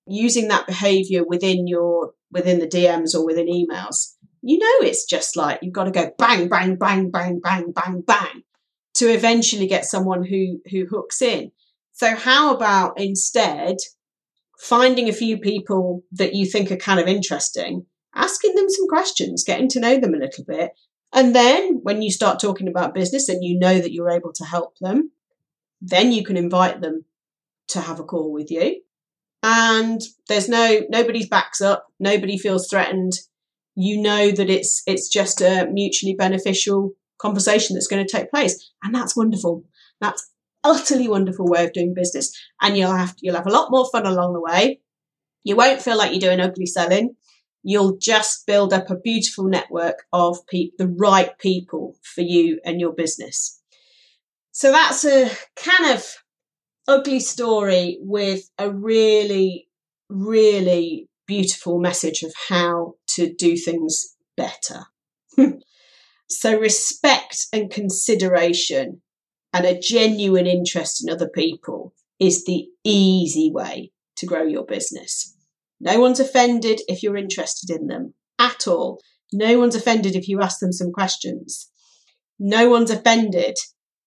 using 0.07 0.49
that 0.49 0.67
behavior 0.67 1.23
within 1.25 1.67
your 1.67 2.13
within 2.31 2.59
the 2.59 2.67
DMs 2.67 3.13
or 3.13 3.25
within 3.25 3.47
emails, 3.47 4.15
you 4.41 4.57
know, 4.57 4.87
it's 4.87 5.05
just 5.05 5.35
like 5.35 5.59
you've 5.61 5.73
got 5.73 5.85
to 5.85 5.91
go 5.91 6.11
bang, 6.17 6.49
bang, 6.49 6.75
bang, 6.75 7.11
bang, 7.11 7.39
bang, 7.39 7.71
bang, 7.71 8.01
bang 8.01 8.43
to 8.95 9.07
eventually 9.07 9.67
get 9.67 9.85
someone 9.85 10.23
who 10.25 10.59
who 10.71 10.85
hooks 10.87 11.21
in. 11.21 11.51
So, 11.91 12.15
how 12.15 12.55
about 12.55 12.99
instead 12.99 13.77
finding 14.63 15.09
a 15.09 15.13
few 15.13 15.37
people 15.37 16.03
that 16.13 16.33
you 16.33 16.45
think 16.45 16.71
are 16.71 16.77
kind 16.77 16.99
of 16.99 17.07
interesting, 17.07 17.85
asking 18.15 18.55
them 18.55 18.69
some 18.69 18.87
questions, 18.87 19.43
getting 19.43 19.67
to 19.67 19.79
know 19.79 19.99
them 19.99 20.13
a 20.13 20.17
little 20.17 20.45
bit. 20.45 20.71
And 21.13 21.35
then 21.35 21.79
when 21.83 22.01
you 22.01 22.11
start 22.11 22.39
talking 22.39 22.67
about 22.67 22.95
business 22.95 23.29
and 23.29 23.43
you 23.43 23.57
know 23.59 23.79
that 23.79 23.91
you're 23.93 24.09
able 24.09 24.33
to 24.33 24.45
help 24.45 24.77
them, 24.79 25.11
then 25.81 26.11
you 26.11 26.23
can 26.23 26.37
invite 26.37 26.81
them 26.81 27.05
to 27.69 27.81
have 27.81 27.99
a 27.99 28.03
call 28.03 28.31
with 28.31 28.49
you. 28.51 28.81
and 29.43 30.01
there's 30.29 30.47
no 30.49 30.81
nobody's 30.89 31.27
backs 31.27 31.61
up, 31.61 31.87
nobody 31.99 32.37
feels 32.37 32.69
threatened. 32.69 33.13
You 33.75 34.01
know 34.01 34.31
that 34.31 34.49
it's 34.49 34.83
it's 34.87 35.09
just 35.09 35.41
a 35.41 35.67
mutually 35.71 36.15
beneficial 36.15 36.93
conversation 37.19 37.75
that's 37.75 37.87
going 37.87 38.05
to 38.05 38.11
take 38.11 38.31
place, 38.31 38.71
and 38.83 38.93
that's 38.95 39.15
wonderful. 39.15 39.63
That's 40.01 40.29
utterly 40.63 41.07
wonderful 41.07 41.47
way 41.47 41.65
of 41.65 41.73
doing 41.73 41.93
business, 41.93 42.31
and 42.61 42.77
you'll 42.77 42.95
have 42.95 43.15
you'll 43.21 43.35
have 43.35 43.47
a 43.47 43.51
lot 43.51 43.71
more 43.71 43.89
fun 43.91 44.05
along 44.05 44.33
the 44.33 44.41
way. 44.41 44.79
You 45.43 45.55
won't 45.55 45.81
feel 45.81 45.97
like 45.97 46.11
you're 46.11 46.19
doing 46.19 46.39
ugly 46.39 46.65
selling. 46.65 47.15
You'll 47.63 47.97
just 47.97 48.45
build 48.45 48.73
up 48.73 48.89
a 48.89 48.95
beautiful 48.95 49.45
network 49.45 50.05
of 50.11 50.45
pe- 50.47 50.71
the 50.77 50.87
right 50.87 51.37
people 51.39 51.97
for 52.01 52.21
you 52.21 52.59
and 52.65 52.79
your 52.79 52.93
business. 52.93 53.61
So 54.51 54.71
that's 54.71 55.05
a 55.05 55.31
kind 55.55 55.93
of 55.93 56.05
ugly 56.87 57.19
story 57.19 57.97
with 58.01 58.49
a 58.57 58.69
really, 58.69 59.67
really 60.09 61.09
beautiful 61.25 61.79
message 61.79 62.23
of 62.23 62.33
how 62.49 62.95
to 63.07 63.33
do 63.33 63.55
things 63.55 64.15
better. 64.35 64.85
so, 66.29 66.59
respect 66.59 67.47
and 67.53 67.71
consideration 67.71 69.01
and 69.53 69.65
a 69.65 69.79
genuine 69.79 70.47
interest 70.47 71.03
in 71.03 71.13
other 71.13 71.29
people 71.29 71.93
is 72.19 72.45
the 72.45 72.67
easy 72.83 73.51
way 73.51 73.91
to 74.17 74.25
grow 74.25 74.43
your 74.43 74.65
business. 74.65 75.35
No 75.83 75.99
one's 75.99 76.21
offended 76.21 76.79
if 76.87 77.03
you're 77.03 77.17
interested 77.17 77.69
in 77.69 77.87
them 77.87 78.13
at 78.39 78.67
all. 78.67 79.01
No 79.33 79.59
one's 79.59 79.75
offended 79.75 80.15
if 80.15 80.29
you 80.29 80.41
ask 80.41 80.59
them 80.59 80.71
some 80.71 80.93
questions. 80.93 81.69
No 82.39 82.69
one's 82.69 82.89
offended 82.89 83.57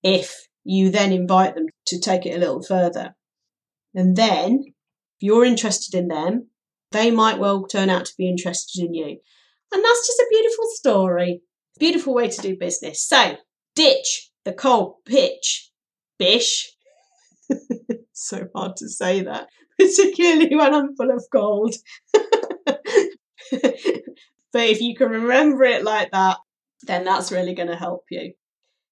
if 0.03 0.47
you 0.65 0.89
then 0.89 1.13
invite 1.13 1.55
them 1.55 1.67
to 1.89 2.01
take 2.01 2.25
it 2.25 2.35
a 2.35 2.39
little 2.39 2.63
further. 2.63 3.15
And 3.95 4.17
then, 4.17 4.63
if 4.65 4.75
you're 5.21 5.45
interested 5.45 5.99
in 5.99 6.09
them, 6.09 6.49
they 6.93 7.11
might 7.11 7.39
well 7.39 7.67
turn 7.67 7.91
out 7.91 8.07
to 8.07 8.15
be 8.17 8.29
interested 8.29 8.83
in 8.83 8.95
you. 8.95 9.19
And 9.73 9.85
that's 9.85 10.07
just 10.07 10.21
a 10.21 10.29
beautiful 10.31 10.65
story, 10.71 11.43
beautiful 11.79 12.15
way 12.15 12.29
to 12.31 12.41
do 12.41 12.57
business. 12.59 13.07
So, 13.07 13.37
ditch 13.75 14.31
the 14.47 14.55
cold 14.55 14.95
pitch, 15.05 15.71
bish. 16.19 16.73
so 18.13 18.49
hard 18.55 18.77
to 18.77 18.89
say 18.89 19.23
that, 19.25 19.49
particularly 19.79 20.55
when 20.57 20.75
I'm 20.75 20.97
full 20.97 21.11
of 21.11 21.25
gold. 21.33 21.75
but 22.13 22.25
if 23.51 24.81
you 24.81 24.97
can 24.97 25.09
remember 25.09 25.65
it 25.65 25.85
like 25.85 26.11
that, 26.13 26.39
then 26.87 27.05
that's 27.05 27.33
really 27.33 27.55
going 27.55 27.69
to 27.69 27.77
help 27.77 28.05
you. 28.11 28.33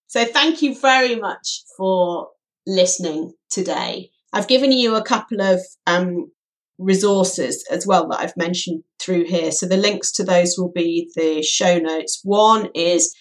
So 0.07 0.25
thank 0.25 0.63
you 0.63 0.79
very 0.79 1.17
much 1.17 1.65
for 1.77 2.29
listening 2.67 3.33
today. 3.51 4.11
I've 4.33 4.49
given 4.49 4.73
you 4.73 4.95
a 4.95 5.05
couple 5.05 5.41
of 5.41 5.61
um, 5.87 6.31
resources 6.79 7.65
as 7.71 7.87
well 7.87 8.09
that 8.09 8.21
I've 8.21 8.37
mentioned 8.37 8.83
through 9.01 9.25
here. 9.25 9.53
So 9.53 9.67
the 9.67 9.77
links 9.77 10.13
to 10.13 10.25
those 10.25 10.57
will 10.59 10.73
be 10.73 11.11
the 11.15 11.43
show 11.43 11.79
notes. 11.79 12.21
One 12.25 12.69
is 12.75 13.15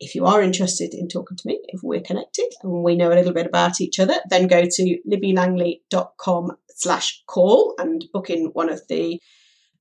if 0.00 0.14
you 0.14 0.26
are 0.26 0.42
interested 0.42 0.94
in 0.94 1.08
talking 1.08 1.36
to 1.36 1.46
me, 1.46 1.60
if 1.68 1.80
we're 1.82 2.00
connected 2.00 2.48
and 2.62 2.82
we 2.82 2.96
know 2.96 3.12
a 3.12 3.14
little 3.14 3.32
bit 3.32 3.46
about 3.46 3.80
each 3.80 3.98
other, 3.98 4.14
then 4.30 4.46
go 4.46 4.64
to 4.64 4.98
libbylangley.com 5.10 6.52
slash 6.74 7.22
call 7.26 7.74
and 7.78 8.04
book 8.12 8.30
in 8.30 8.46
one 8.52 8.70
of 8.70 8.82
the 8.88 9.20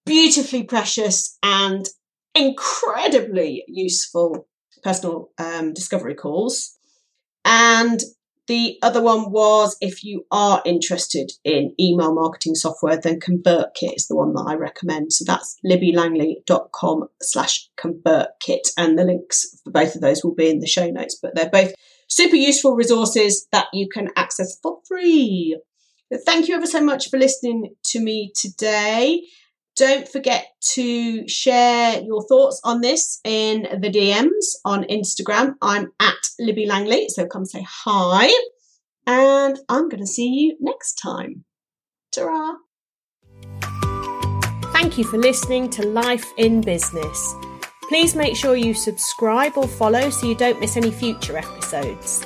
beautifully 0.06 0.64
precious 0.64 1.38
and 1.44 1.88
incredibly 2.34 3.64
useful 3.68 4.48
personal 4.84 5.30
um, 5.38 5.74
discovery 5.74 6.16
calls. 6.16 6.78
And 7.46 8.00
the 8.48 8.78
other 8.82 9.02
one 9.02 9.32
was 9.32 9.76
if 9.82 10.04
you 10.04 10.26
are 10.32 10.62
interested 10.66 11.32
in 11.44 11.76
email 11.80 12.14
marketing 12.14 12.56
software, 12.56 12.98
then 12.98 13.20
ConvertKit 13.20 13.96
is 13.96 14.08
the 14.08 14.16
one 14.16 14.34
that 14.34 14.46
I 14.48 14.56
recommend. 14.56 15.14
So 15.14 15.26
that's 15.26 15.58
libbylangley.com 15.66 17.08
slash 17.22 17.70
ConvertKit. 17.78 18.70
And 18.78 18.98
the 18.98 19.04
links 19.04 19.62
for 19.64 19.72
both 19.72 19.96
of 19.96 20.02
those 20.02 20.24
will 20.24 20.36
be 20.36 20.50
in 20.50 20.60
the 20.60 20.68
show 20.68 20.90
notes, 20.90 21.20
but 21.22 21.36
they're 21.36 21.50
both 21.50 21.74
super 22.08 22.38
useful 22.38 22.76
resources 22.76 23.48
that 23.52 23.68
you 23.74 23.90
can 23.90 24.10
access 24.16 24.58
for 24.62 24.80
free. 24.88 25.60
But 26.10 26.22
thank 26.26 26.48
you 26.48 26.56
ever 26.56 26.68
so 26.68 26.82
much 26.82 27.10
for 27.10 27.18
listening 27.18 27.76
to 27.88 28.00
me 28.00 28.32
today. 28.34 29.24
Don't 29.78 30.08
forget 30.08 30.48
to 30.74 31.28
share 31.28 32.02
your 32.02 32.24
thoughts 32.24 32.60
on 32.64 32.82
this 32.82 33.20
in 33.24 33.68
the 33.80 33.92
DMs 33.92 34.56
on 34.66 34.86
Instagram. 34.86 35.54
I'm 35.62 35.92
at 36.00 36.16
Libby 36.40 36.66
Langley, 36.66 37.10
so 37.10 37.28
come 37.28 37.46
say 37.46 37.64
hi. 37.70 38.32
And 39.06 39.60
I'm 39.70 39.88
going 39.88 40.02
to 40.02 40.08
see 40.08 40.30
you 40.30 40.58
next 40.60 40.96
time. 40.96 41.46
Ta 42.12 42.58
Thank 44.74 44.98
you 44.98 45.04
for 45.04 45.20
listening 45.20 45.70
to 45.72 45.86
Life 45.86 46.26
in 46.38 46.62
Business. 46.62 47.36
Please 47.84 48.16
make 48.16 48.36
sure 48.36 48.56
you 48.56 48.74
subscribe 48.74 49.58
or 49.58 49.68
follow 49.68 50.10
so 50.10 50.28
you 50.28 50.36
don't 50.36 50.60
miss 50.60 50.76
any 50.76 50.92
future 50.92 51.38
episodes. 51.38 52.26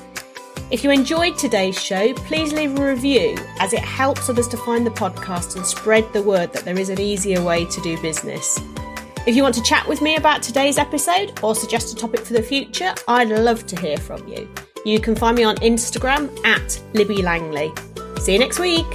If 0.71 0.85
you 0.85 0.89
enjoyed 0.91 1.37
today's 1.37 1.77
show, 1.77 2.13
please 2.13 2.53
leave 2.53 2.79
a 2.79 2.87
review 2.91 3.35
as 3.59 3.73
it 3.73 3.81
helps 3.81 4.29
others 4.29 4.47
to 4.47 4.57
find 4.57 4.85
the 4.85 4.91
podcast 4.91 5.57
and 5.57 5.65
spread 5.65 6.11
the 6.13 6.23
word 6.23 6.53
that 6.53 6.63
there 6.63 6.79
is 6.79 6.87
an 6.87 6.97
easier 6.97 7.43
way 7.43 7.65
to 7.65 7.81
do 7.81 8.01
business. 8.01 8.57
If 9.27 9.35
you 9.35 9.43
want 9.43 9.55
to 9.55 9.63
chat 9.63 9.85
with 9.85 10.01
me 10.01 10.15
about 10.15 10.41
today's 10.41 10.77
episode 10.77 11.37
or 11.43 11.55
suggest 11.55 11.93
a 11.93 11.97
topic 11.97 12.21
for 12.21 12.31
the 12.31 12.41
future, 12.41 12.95
I'd 13.09 13.27
love 13.27 13.67
to 13.67 13.79
hear 13.81 13.97
from 13.97 14.25
you. 14.29 14.49
You 14.85 15.01
can 15.01 15.13
find 15.13 15.35
me 15.35 15.43
on 15.43 15.57
Instagram 15.57 16.33
at 16.45 16.81
Libby 16.93 17.21
Langley. 17.21 17.73
See 18.21 18.31
you 18.31 18.39
next 18.39 18.57
week. 18.57 18.87